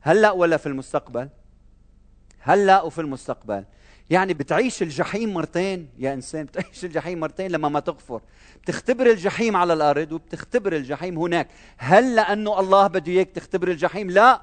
هلا 0.00 0.30
ولا 0.30 0.56
في 0.56 0.66
المستقبل؟ 0.66 1.28
هلا 2.40 2.82
وفي 2.82 3.00
المستقبل؟ 3.00 3.64
يعني 4.10 4.34
بتعيش 4.34 4.82
الجحيم 4.82 5.34
مرتين. 5.34 5.88
يا 5.98 6.14
إنسان 6.14 6.44
بتعيش 6.44 6.84
الجحيم 6.84 7.20
مرتين 7.20 7.50
لما 7.50 7.68
ما 7.68 7.80
تغفر. 7.80 8.20
بتختبر 8.62 9.06
الجحيم 9.10 9.56
على 9.56 9.72
الأرض 9.72 10.12
وبتختبر 10.12 10.76
الجحيم 10.76 11.18
هناك. 11.18 11.48
هل 11.76 12.16
لأنه 12.16 12.60
الله 12.60 12.86
بده 12.86 13.12
إياك 13.12 13.30
تختبر 13.30 13.68
الجحيم؟ 13.68 14.10
لا. 14.10 14.40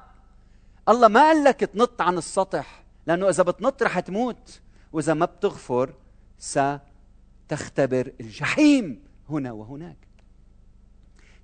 الله 0.88 1.08
ما 1.08 1.20
قال 1.20 1.44
لك 1.44 1.60
تنط 1.60 2.02
عن 2.02 2.18
السطح. 2.18 2.84
لأنه 3.08 3.28
إذا 3.28 3.42
بتنط 3.42 3.82
رح 3.82 4.00
تموت 4.00 4.60
وإذا 4.92 5.14
ما 5.14 5.24
بتغفر 5.24 5.94
ستختبر 6.38 8.12
الجحيم 8.20 9.02
هنا 9.30 9.52
وهناك. 9.52 9.96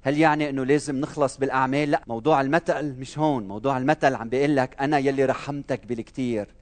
هل 0.02 0.18
يعني 0.18 0.50
إنه 0.50 0.64
لازم 0.64 0.96
نخلص 0.96 1.38
بالأعمال؟ 1.38 1.90
لا 1.90 2.02
موضوع 2.06 2.40
المثل 2.40 2.94
مش 2.98 3.18
هون. 3.18 3.48
موضوع 3.48 3.78
المثل 3.78 4.14
عم 4.14 4.28
بيقول 4.28 4.56
لك 4.56 4.76
أنا 4.80 4.98
يلي 4.98 5.24
رحمتك 5.24 5.86
بالكثير 5.86 6.54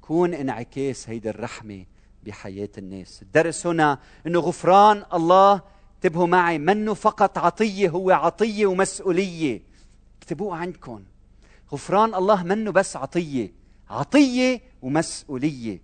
كون 0.00 0.34
انعكاس 0.34 1.08
هيدي 1.08 1.30
الرحمة 1.30 1.84
بحياة 2.24 2.70
الناس. 2.78 3.22
الدرس 3.22 3.66
هنا 3.66 3.98
إنه 4.26 4.40
غفران 4.40 5.04
الله. 5.14 5.62
انتبهوا 5.96 6.26
معي. 6.26 6.58
منه 6.58 6.94
فقط 6.94 7.38
عطية. 7.38 7.88
هو 7.88 8.10
عطية 8.10 8.66
ومسؤولية. 8.66 9.62
اكتبوه 10.18 10.56
عندكم. 10.56 11.04
غفران 11.72 12.14
الله 12.14 12.42
منه 12.42 12.70
بس 12.70 12.96
عطية. 12.96 13.65
عطية 13.90 14.60
ومسؤولية. 14.82 15.80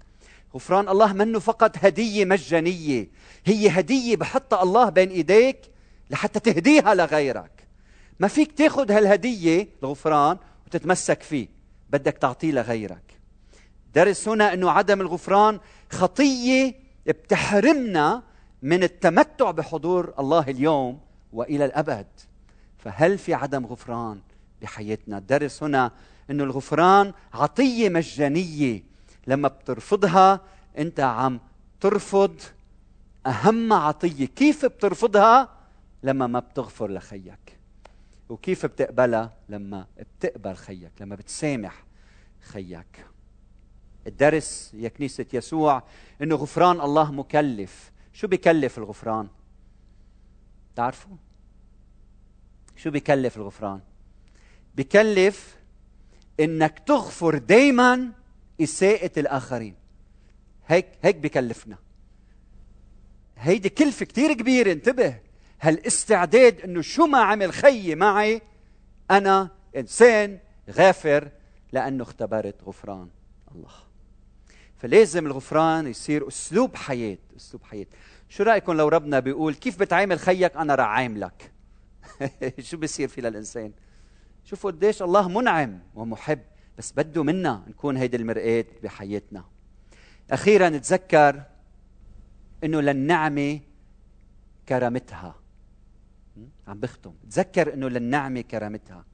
غفران 0.54 0.88
الله 0.88 1.12
منه 1.12 1.38
فقط 1.38 1.76
هدية 1.84 2.24
مجانية. 2.24 3.08
هي 3.44 3.68
هدية 3.68 4.16
بحطها 4.16 4.62
الله 4.62 4.88
بين 4.88 5.08
إيديك 5.10 5.58
لحتى 6.10 6.40
تهديها 6.40 6.94
لغيرك. 6.94 7.66
ما 8.20 8.28
فيك 8.28 8.52
تاخذ 8.52 8.92
هالهدية 8.92 9.68
الغفران 9.82 10.36
وتتمسك 10.66 11.22
فيه. 11.22 11.48
بدك 11.90 12.18
تعطيه 12.18 12.52
لغيرك. 12.52 13.18
درس 13.94 14.28
هنا 14.28 14.54
إنه 14.54 14.70
عدم 14.70 15.00
الغفران 15.00 15.60
خطية 15.90 16.74
بتحرمنا 17.06 18.22
من 18.62 18.82
التمتع 18.82 19.50
بحضور 19.50 20.14
الله 20.18 20.44
اليوم 20.48 21.00
وإلى 21.32 21.64
الأبد. 21.64 22.06
فهل 22.78 23.18
في 23.18 23.34
عدم 23.34 23.66
غفران 23.66 24.20
بحياتنا؟ 24.62 25.18
الدرس 25.18 25.62
هنا 25.62 25.92
إنه 26.30 26.44
الغفران 26.44 27.12
عطية 27.32 27.88
مجانية. 27.88 28.82
لما 29.26 29.48
بترفضها 29.48 30.40
أنت 30.78 31.00
عم 31.00 31.40
ترفض 31.80 32.40
أهم 33.26 33.72
عطية. 33.72 34.26
كيف 34.26 34.66
بترفضها؟ 34.66 35.48
لما 36.02 36.26
ما 36.26 36.38
بتغفر 36.38 36.90
لخيك. 36.90 37.58
وكيف 38.28 38.66
بتقبلها؟ 38.66 39.32
لما 39.48 39.86
بتقبل 39.98 40.54
خيك 40.54 40.92
لما 41.00 41.14
بتسامح 41.16 41.84
خيك. 42.40 43.06
الدرس 44.06 44.74
يا 44.74 44.88
كنيسة 44.88 45.26
يسوع 45.32 45.82
إنه 46.22 46.34
غفران 46.34 46.80
الله 46.80 47.12
مكلف. 47.12 47.92
شو 48.12 48.26
بكلف 48.26 48.78
الغفران؟ 48.78 49.28
تعرفوا 50.76 51.16
شو 52.76 52.90
بكلف 52.90 53.36
الغفران؟ 53.36 53.80
بكلف 54.74 55.56
إنك 56.40 56.78
تغفر 56.78 57.38
دائما 57.38 58.10
إساءة 58.62 59.10
الآخرين. 59.18 59.74
هيك 60.66 60.86
هيك 61.02 61.16
بكلفنا. 61.16 61.78
هيدي 63.38 63.68
كلفة 63.68 64.04
كثير 64.04 64.32
كبيرة. 64.32 64.72
انتبه 64.72 65.16
هالاستعداد 65.60 66.60
إنه 66.60 66.80
شو 66.80 67.06
ما 67.06 67.18
عمل 67.18 67.52
خيي 67.52 67.94
معي 67.94 68.42
أنا 69.10 69.50
إنسان 69.76 70.38
غافر 70.70 71.28
لأنه 71.72 72.02
اختبرت 72.02 72.62
غفران 72.64 73.08
الله. 73.54 73.72
فلازم 74.76 75.26
الغفران 75.26 75.86
يصير 75.86 76.28
أسلوب 76.28 76.76
حياة 76.76 77.18
أسلوب 77.36 77.62
حياة. 77.64 77.86
شو 78.28 78.42
رأيكم 78.42 78.72
لو 78.72 78.88
ربنا 78.88 79.20
بيقول 79.20 79.54
كيف 79.54 79.78
بتعامل 79.78 80.18
خيك؟ 80.18 80.56
أنا 80.56 80.74
رح 80.74 80.86
عاملك. 80.86 81.52
شو 82.68 82.76
بصير 82.76 83.08
في 83.08 83.20
للانسان 83.20 83.72
شوفوا 84.44 84.70
قديش 84.70 85.02
الله 85.02 85.28
منعم 85.28 85.78
ومحب 85.94 86.38
بس 86.78 86.92
بده 86.92 87.22
منا 87.22 87.62
نكون 87.68 87.96
هيدي 87.96 88.16
المرآة 88.16 88.64
بحياتنا. 88.82 89.44
أخيرا 90.30 90.68
نتذكر 90.68 91.42
أنه 92.64 92.80
للنعمة 92.80 93.60
كرامتها. 94.68 95.34
عم 96.68 96.80
بختم. 96.80 97.12
تذكر 97.30 97.74
أنه 97.74 97.88
للنعمة 97.88 98.40
كرامتها. 98.40 99.04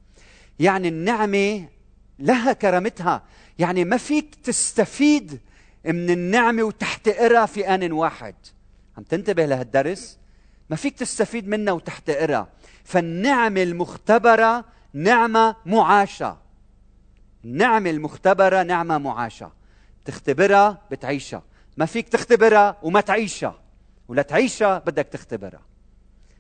يعني 0.58 0.88
النعمة 0.88 1.68
لها 2.18 2.52
كرامتها. 2.52 3.22
يعني 3.58 3.84
ما 3.84 3.96
فيك 3.96 4.34
تستفيد 4.34 5.40
من 5.84 6.10
النعمة 6.10 6.62
وتحتقرها 6.62 7.46
في 7.46 7.74
آن 7.74 7.92
واحد. 7.92 8.34
عم 8.98 9.02
تنتبه 9.02 9.46
لهالدرس؟ 9.46 10.18
ما 10.70 10.76
فيك 10.76 10.98
تستفيد 10.98 11.48
منها 11.48 11.72
وتحتقرها. 11.72 12.48
فالنعمة 12.84 13.62
المختبرة 13.62 14.64
نعمة 14.94 15.56
معاشة 15.66 16.36
النعمة 17.44 17.90
المختبرة 17.90 18.62
نعمة 18.62 18.98
معاشة 18.98 19.52
تختبرها 20.04 20.82
بتعيشها. 20.90 21.42
ما 21.76 21.86
فيك 21.86 22.08
تختبرها 22.08 22.76
وما 22.82 23.00
تعيشها. 23.00 23.54
ولا 24.08 24.22
تعيشها 24.22 24.78
بدك 24.78 25.06
تختبرها. 25.06 25.60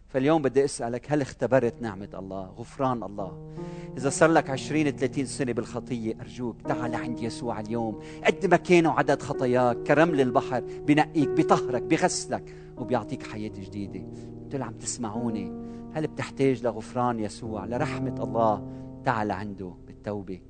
فاليوم 0.08 0.42
بدي 0.42 0.64
أسألك 0.64 1.12
هل 1.12 1.20
اختبرت 1.20 1.74
نعمة 1.82 2.08
الله؟ 2.14 2.44
غفران 2.44 3.02
الله. 3.02 3.54
إذا 3.96 4.10
صار 4.10 4.30
لك 4.30 4.50
20 4.50 4.90
30 4.90 5.26
سنة 5.26 5.52
بالخطية 5.52 6.20
أرجوك 6.20 6.62
تعال 6.62 6.94
عند 6.94 7.20
يسوع 7.20 7.60
اليوم. 7.60 8.02
قد 8.24 8.46
ما 8.46 8.56
كانوا 8.56 8.92
عدد 8.92 9.22
خطاياك 9.22 9.82
كرمل 9.82 10.20
البحر 10.20 10.60
بنقيك 10.60 11.28
بطهرك 11.28 11.82
بغسلك 11.82 12.56
وبيعطيك 12.76 13.26
حياة 13.26 13.48
جديدة. 13.48 14.06
اللي 14.52 14.64
عم 14.64 14.74
تسمعوني؟ 14.74 15.77
هل 15.98 16.06
بتحتاج 16.06 16.64
لغفران 16.64 17.20
يسوع 17.20 17.64
لرحمة 17.64 18.14
الله؟ 18.20 18.62
تعال 19.04 19.30
عنده 19.30 19.72
بالتوبة. 19.86 20.40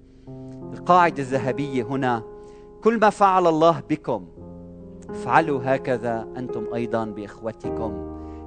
القاعدة 0.73 1.23
الذهبية 1.23 1.83
هنا 1.83 2.23
كل 2.85 3.01
ما 3.01 3.11
فعل 3.11 3.47
الله 3.47 3.83
بكم 3.91 4.25
افعلوا 5.11 5.61
هكذا 5.65 6.29
أنتم 6.37 6.65
أيضا 6.75 7.05
بإخوتكم. 7.05 7.93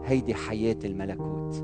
هيدي 0.06 0.34
حياة 0.34 0.78
الملكوت. 0.84 1.64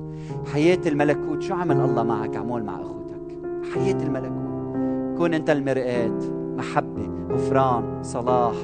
حياة 0.54 0.82
الملكوت 0.86 1.42
شو 1.42 1.54
عمل 1.54 1.80
الله 1.80 2.04
معك؟ 2.04 2.36
عمول 2.38 2.64
مع 2.64 2.82
أخوتك. 2.82 3.38
حياة 3.74 4.04
الملكوت. 4.04 5.18
كون 5.18 5.34
أنت 5.34 5.50
المرآة 5.50 6.20
محبة 6.58 7.10
غفران 7.32 8.04
صلاح 8.04 8.56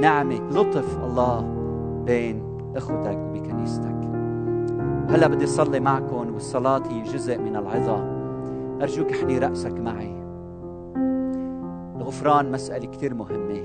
نعمة 0.00 0.48
لطف 0.50 1.04
الله 1.04 1.40
بين 2.06 2.42
أخوتك 2.76 3.18
وبكنيستك. 3.18 4.09
هلا 5.10 5.26
بدي 5.26 5.44
أصلي 5.44 5.80
معكم 5.80 6.34
والصلاة 6.34 6.82
هي 6.90 7.02
جزء 7.02 7.38
من 7.38 7.56
العظة. 7.56 8.04
أرجوك 8.82 9.12
احني 9.12 9.38
رأسك 9.38 9.72
معي. 9.72 10.22
الغفران 11.96 12.52
مسألة 12.52 12.86
كثير 12.86 13.14
مهمة. 13.14 13.60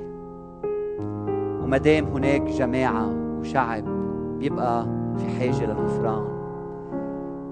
وما 1.63 1.77
دام 1.77 2.05
هناك 2.05 2.41
جماعة 2.41 3.09
وشعب 3.39 3.83
بيبقى 4.39 4.85
في 5.17 5.27
حاجة 5.39 5.65
للغفران 5.65 6.25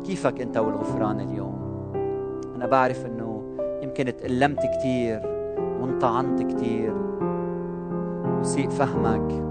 كيفك 0.04 0.42
أنت 0.42 0.58
والغفران 0.58 1.20
اليوم؟ 1.20 1.56
أنا 2.56 2.68
بعرف 2.68 3.06
أنه 3.06 3.44
يمكن 3.84 4.06
تألمت 4.06 4.60
كثير 4.60 5.22
وانطعنت 5.82 6.42
كثير 6.42 6.94
وسيء 8.40 8.70
فهمك 8.70 9.44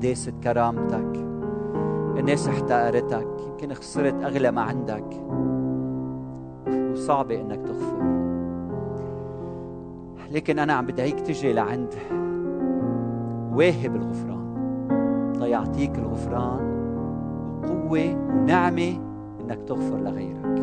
داست 0.00 0.34
كرامتك. 0.44 1.33
الناس 2.18 2.48
احتقرتك 2.48 3.28
يمكن 3.48 3.74
خسرت 3.74 4.24
أغلى 4.24 4.50
ما 4.50 4.60
عندك. 4.60 5.04
وصعبة 6.92 7.40
إنك 7.40 7.60
تغفر. 7.66 8.14
لكن 10.30 10.58
أنا 10.58 10.72
عم 10.72 10.86
بدعيك 10.86 11.20
تجي 11.20 11.52
لعند 11.52 11.94
واهب 13.54 13.96
الغفران. 13.96 14.44
ليعطيك 15.36 15.98
الغفران 15.98 16.74
قوة 17.66 18.16
ونعمة 18.30 19.00
إنك 19.40 19.58
تغفر 19.66 19.98
لغيرك. 19.98 20.62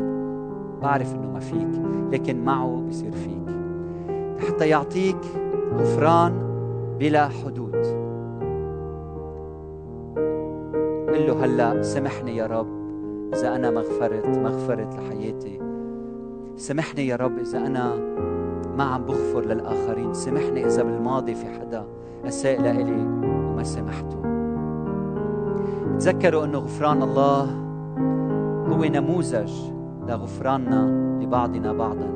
بعرف 0.82 1.16
إنه 1.16 1.32
ما 1.32 1.39
فيك 1.39 1.82
لكن 2.12 2.43
معه 2.43 2.84
بصير 2.89 3.12
فيك. 3.12 3.56
حتى 4.47 4.70
يعطيك 4.70 5.22
غفران 5.74 6.34
بلا 6.99 7.28
حدود. 7.28 8.01
قل 11.22 11.28
له 11.28 11.45
هلا 11.45 11.82
سامحني 11.82 12.36
يا 12.36 12.45
رب 12.45 12.67
إذا 13.34 13.55
أنا 13.55 13.72
ما 13.72 13.82
غفرت 13.82 14.38
ما 14.38 14.49
غفرت 14.49 14.95
لحياتي. 14.95 15.59
سامحني 16.55 17.07
يا 17.07 17.15
رب 17.15 17.38
إذا 17.38 17.57
أنا 17.57 17.95
ما 18.78 18.84
عم 18.84 19.05
بغفر 19.05 19.45
للآخرين. 19.45 20.13
سامحني 20.13 20.65
إذا 20.65 20.84
بالماضي 20.84 21.36
في 21.36 21.45
حدا 21.45 21.86
أساء 22.26 22.61
لإلي 22.61 23.05
وما 23.22 23.63
سامحته 23.63 24.17
تذكروا 25.99 26.45
إنه 26.45 26.57
غفران 26.57 27.03
الله 27.03 27.43
هو 28.67 28.84
نموذج 28.84 29.53
لغفراننا 30.07 30.82
لبعضنا 31.24 31.74
بعضا. 31.74 32.09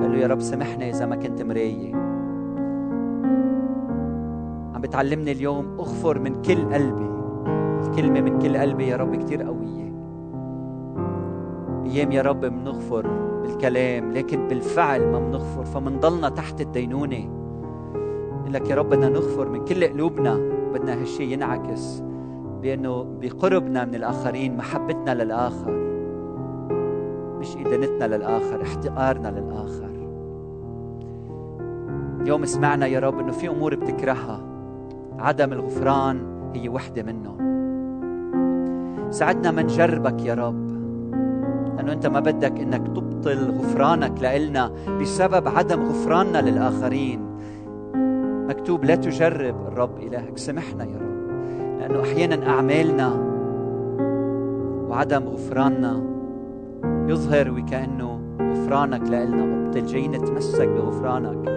قال 0.00 0.12
له 0.12 0.18
يا 0.18 0.26
رب 0.26 0.40
سامحني 0.40 0.90
إذا 0.90 1.06
ما 1.06 1.16
كنت 1.16 1.42
مراية. 1.42 1.94
عم 4.74 4.80
بتعلمني 4.80 5.32
اليوم 5.32 5.76
أغفر 5.78 6.18
من 6.18 6.42
كل 6.42 6.74
قلبي. 6.74 7.07
الكلمة 7.98 8.20
من 8.20 8.38
كل 8.38 8.56
قلبي 8.56 8.88
يا 8.88 8.96
رب 8.96 9.16
كتير 9.16 9.42
قوية. 9.42 9.92
أيام 11.86 12.12
يا 12.12 12.22
رب 12.22 12.40
بنغفر 12.40 13.06
بالكلام 13.42 14.12
لكن 14.12 14.48
بالفعل 14.48 15.06
ما 15.12 15.18
بنغفر 15.18 15.64
فمنضلنا 15.64 16.28
تحت 16.28 16.60
الدينونة. 16.60 17.30
لك 18.48 18.70
يا 18.70 18.76
رب 18.76 18.88
بدنا 18.88 19.08
نغفر 19.08 19.48
من 19.48 19.64
كل 19.64 19.84
قلوبنا 19.84 20.40
بدنا 20.74 21.00
هالشيء 21.00 21.32
ينعكس 21.32 22.02
بأنه 22.62 23.06
بقربنا 23.20 23.84
من 23.84 23.94
الآخرين 23.94 24.56
محبتنا 24.56 25.14
للآخر 25.14 25.72
مش 27.38 27.56
إدانتنا 27.56 28.16
للآخر 28.16 28.62
احتقارنا 28.62 29.28
للآخر. 29.28 29.90
اليوم 32.20 32.44
سمعنا 32.44 32.86
يا 32.86 33.00
رب 33.00 33.18
أنه 33.18 33.32
في 33.32 33.48
أمور 33.48 33.74
بتكرهها. 33.74 34.40
عدم 35.18 35.52
الغفران 35.52 36.20
هي 36.54 36.68
وحدة 36.68 37.02
منهم. 37.02 37.47
ساعدنا 39.10 39.50
ما 39.50 39.62
نجربك 39.62 40.24
يا 40.24 40.34
رب. 40.34 40.68
لأنه 41.76 41.92
أنت 41.92 42.06
ما 42.06 42.20
بدك 42.20 42.60
أنك 42.60 42.86
تبطل 42.86 43.50
غفرانك 43.50 44.22
لإلنا 44.22 44.72
بسبب 45.00 45.48
عدم 45.48 45.82
غفراننا 45.82 46.38
للآخرين. 46.38 47.20
مكتوب 48.48 48.84
لا 48.84 48.94
تجرب 48.94 49.66
الرب 49.66 49.98
إلهك. 49.98 50.38
سمحنا 50.38 50.84
يا 50.84 50.96
رب. 50.96 51.18
لأنه 51.80 52.02
أحيانا 52.02 52.48
أعمالنا 52.48 53.08
وعدم 54.88 55.22
غفراننا 55.22 56.02
يظهر 57.08 57.50
وكأنه 57.50 58.20
غفرانك 58.40 59.10
لإلنا. 59.10 59.66
أبطل. 59.66 59.86
جاي 59.86 60.08
نتمسك 60.08 60.68
بغفرانك. 60.68 61.48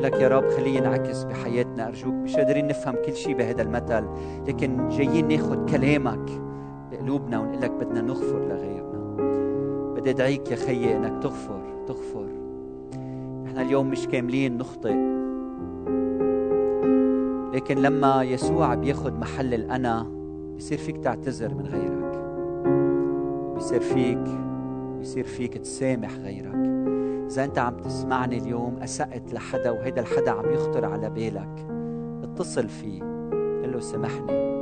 لك 0.00 0.20
يا 0.20 0.28
رب 0.28 0.48
خليه 0.48 0.78
ينعكس 0.78 1.24
بحياتنا. 1.24 1.88
أرجوك 1.88 2.14
مش 2.14 2.36
قادرين 2.36 2.66
نفهم 2.66 2.94
كل 3.06 3.14
شيء 3.14 3.36
بهذا 3.36 3.62
المثل. 3.62 4.04
لكن 4.48 4.88
جايين 4.88 5.28
ناخذ 5.28 5.70
كلامك. 5.70 6.51
بقلوبنا 7.02 7.40
ونقول 7.40 7.62
لك 7.62 7.70
بدنا 7.70 8.00
نغفر 8.00 8.38
لغيرنا. 8.38 9.16
بدي 9.94 10.10
أدعيك 10.10 10.50
يا 10.50 10.56
خيي 10.56 10.96
إنك 10.96 11.22
تغفر 11.22 11.60
تغفر. 11.86 12.26
إحنا 13.46 13.62
اليوم 13.62 13.90
مش 13.90 14.06
كاملين 14.06 14.58
نخطئ. 14.58 14.94
لكن 17.54 17.78
لما 17.78 18.22
يسوع 18.22 18.74
بياخد 18.74 19.18
محل 19.18 19.54
الأنا 19.54 20.06
بيصير 20.54 20.78
فيك 20.78 20.96
تعتذر 20.96 21.54
من 21.54 21.66
غيرك. 21.66 22.22
بيصير 23.54 23.80
فيك 23.80 24.24
بيصير 24.98 25.24
فيك 25.24 25.58
تسامح 25.58 26.14
غيرك. 26.14 26.82
إذا 27.30 27.44
أنت 27.44 27.58
عم 27.58 27.76
تسمعني 27.76 28.38
اليوم 28.38 28.76
أسأت 28.82 29.32
لحدا 29.32 29.70
وهيدا 29.70 30.00
الحدا 30.00 30.30
عم 30.30 30.50
يخطر 30.50 30.84
على 30.84 31.10
بالك. 31.10 31.66
اتصل 32.24 32.68
فيه 32.68 33.00
قل 33.62 33.72
له 33.72 33.80
سامحني. 33.80 34.61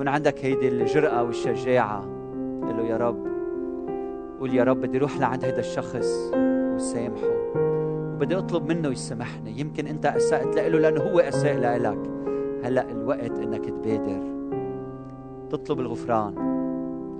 يكون 0.00 0.08
عندك 0.08 0.44
هيدي 0.44 0.68
الجرأة 0.68 1.22
والشجاعة. 1.22 2.00
قل 2.62 2.76
له 2.76 2.82
يا 2.82 2.96
رب 2.96 3.26
قول 4.40 4.54
يا 4.54 4.64
رب 4.64 4.80
بدي 4.80 4.98
أروح 4.98 5.18
لعند 5.18 5.44
هيدا 5.44 5.58
الشخص 5.58 6.32
وسامحه. 6.74 7.52
وبدي 8.14 8.38
أطلب 8.38 8.72
منه 8.72 8.88
يسامحني. 8.88 9.60
يمكن 9.60 9.86
أنت 9.86 10.06
اسأت 10.06 10.56
له 10.56 10.78
لأنه 10.78 11.00
هو 11.00 11.18
أساء 11.18 11.78
لك 11.78 11.98
هلأ 12.64 12.90
الوقت 12.90 13.38
إنك 13.38 13.64
تبادر. 13.64 14.22
تطلب 15.50 15.80
الغفران 15.80 16.34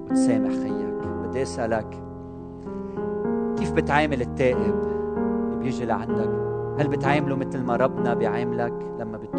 وتسامح 0.05 0.51
خيك. 0.51 1.09
بدي 1.29 1.43
أسألك 1.43 2.03
كيف 3.59 3.73
بتعامل 3.73 4.21
التائب 4.21 4.57
اللي 4.57 5.57
بيجي 5.59 5.85
لعندك؟ 5.85 6.31
هل 6.79 6.89
بتعامله 6.89 7.37
مثل 7.37 7.63
ما 7.63 7.77
ربنا 7.77 8.15
بيعاملك 8.15 8.75
لما 9.01 9.19
بتوب 9.19 9.30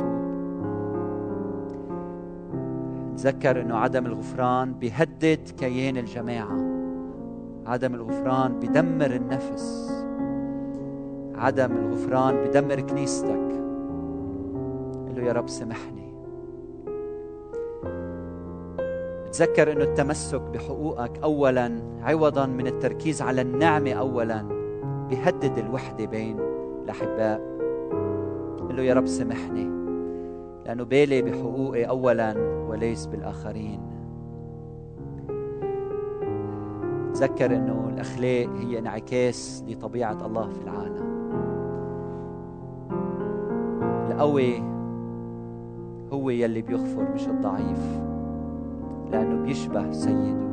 تذكر 3.17 3.61
إنه 3.61 3.77
عدم 3.77 4.05
الغفران 4.05 4.73
بيهدد 4.73 5.49
كيان 5.59 5.97
الجماعة. 5.97 6.57
عدم 7.65 7.95
الغفران 7.95 8.59
بدمر 8.59 9.11
النفس. 9.15 9.91
عدم 11.35 11.71
الغفران 11.71 12.35
بدمر 12.35 12.79
كنيستك. 12.79 13.51
قل 15.07 15.15
له 15.15 15.23
يا 15.23 15.33
رب 15.33 15.49
سامحني. 15.49 16.11
تذكر 19.31 19.71
إنه 19.71 19.83
التمسك 19.83 20.41
بحقوقك 20.41 21.23
اولا 21.23 21.81
عوضا 22.01 22.45
من 22.45 22.67
التركيز 22.67 23.21
على 23.21 23.41
النعمة 23.41 23.91
اولا 23.91 24.45
بيهدد 25.09 25.57
الوحدة 25.57 26.05
بين 26.05 26.39
الأحباء. 26.83 27.41
قل 28.69 28.75
له 28.75 28.83
يا 28.83 28.93
رب 28.93 29.05
سامحني. 29.05 29.69
لأنه 30.65 30.83
بالي 30.83 31.21
بحقوقي 31.21 31.85
اولا 31.85 32.50
وليس 32.71 33.05
بالآخرين. 33.05 33.79
تذكر 37.13 37.55
إنه 37.55 37.89
الأخلاق 37.93 38.49
هي 38.49 38.79
انعكاس 38.79 39.63
لطبيعة 39.67 40.25
الله 40.25 40.49
في 40.49 40.61
العالم. 40.63 41.11
القوي 44.11 44.63
هو 46.13 46.29
يلي 46.29 46.61
بيغفر 46.61 47.13
مش 47.13 47.27
الضعيف 47.27 47.99
لأنه 49.11 49.43
بيشبه 49.43 49.91
سيده. 49.91 50.51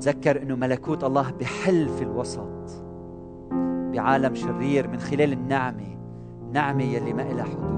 تذكر 0.00 0.42
أنه 0.42 0.54
ملكوت 0.54 1.04
الله 1.04 1.30
بحل 1.40 1.88
في 1.88 2.02
الوسط 2.02 2.82
بعالم 3.92 4.34
شرير 4.34 4.88
من 4.88 4.98
خلال 4.98 5.32
النعمة 5.32 5.98
نعمة 6.52 6.82
يلي 6.82 7.12
ما 7.12 7.22
إلها 7.22 7.44
حدود. 7.44 7.77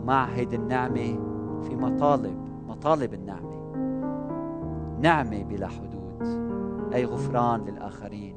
ومع 0.00 0.24
هيدي 0.24 0.56
النعمة 0.56 1.18
في 1.62 1.76
مطالب 1.76 2.48
مطالب 2.68 3.14
النعمة. 3.14 3.60
نعمة 5.00 5.42
بلا 5.42 5.66
حدود 5.66 6.22
أي 6.94 7.04
غفران 7.04 7.64
للآخرين. 7.64 8.36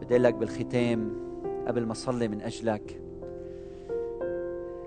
بدي 0.00 0.18
لك 0.18 0.34
بالختام 0.34 1.10
قبل 1.66 1.86
ما 1.86 1.92
أصلي 1.92 2.28
من 2.28 2.40
أجلك 2.40 3.00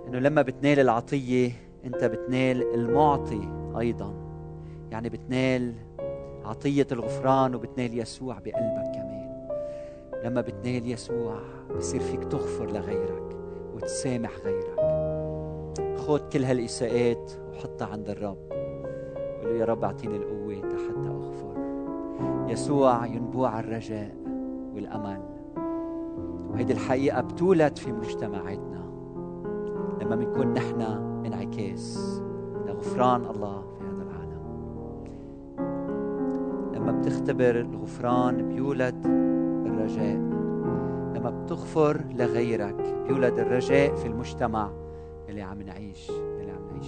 إنه 0.07 0.19
لما 0.19 0.41
بتنال 0.41 0.80
العطية 0.80 1.51
أنت 1.86 2.03
بتنال 2.03 2.74
المعطي 2.74 3.49
أيضا. 3.80 4.13
يعني 4.91 5.09
بتنال 5.09 5.74
عطية 6.45 6.88
الغفران 6.91 7.55
وبتنال 7.55 7.99
يسوع 7.99 8.39
بقلبك. 8.39 8.81
لما 10.24 10.41
بتنال 10.41 10.91
يسوع 10.91 11.36
بصير 11.78 12.01
فيك 12.01 12.24
تغفر 12.24 12.65
لغيرك 12.65 13.38
وتسامح 13.76 14.32
غيرك. 14.45 14.80
خذ 15.97 16.30
كل 16.30 16.43
هالإساءات 16.43 17.32
وحطها 17.51 17.88
عند 17.88 18.09
الرب. 18.09 18.38
قول 19.41 19.53
له 19.53 19.59
يا 19.59 19.65
رب 19.65 19.84
أعطيني 19.84 20.15
القوه 20.15 20.55
حتى 20.55 21.09
أغفر. 21.09 21.55
يسوع 22.51 23.05
ينبوع 23.05 23.59
الرجاء 23.59 24.15
والأمل. 24.76 25.22
وهيدي 26.49 26.74
الحقيقة 26.74 27.22
بتولد 27.22 27.78
في 27.78 27.91
مجتمعاتنا. 27.91 28.82
لما 30.01 30.15
بنكون 30.15 30.53
نحن 30.53 30.82
انعكاس 31.26 32.22
لغفران 32.67 33.26
الله 33.26 33.61
في 33.61 33.84
هذا 33.84 34.03
العالم. 34.03 34.43
لما 36.76 36.91
بتختبر 36.91 37.59
الغفران 37.59 38.49
بيولد 38.49 39.31
الرجاء. 39.82 40.16
لما 41.16 41.30
بتغفر 41.30 42.02
لغيرك 42.16 42.76
بيولد 43.08 43.40
الرجاء 43.40 43.96
في 43.96 44.06
المجتمع 44.08 44.70
اللي 45.30 45.42
عم 45.42 45.62
نعيش 45.62 46.10
اللي 46.10 46.52
عم 46.52 46.62
نعيش 46.72 46.88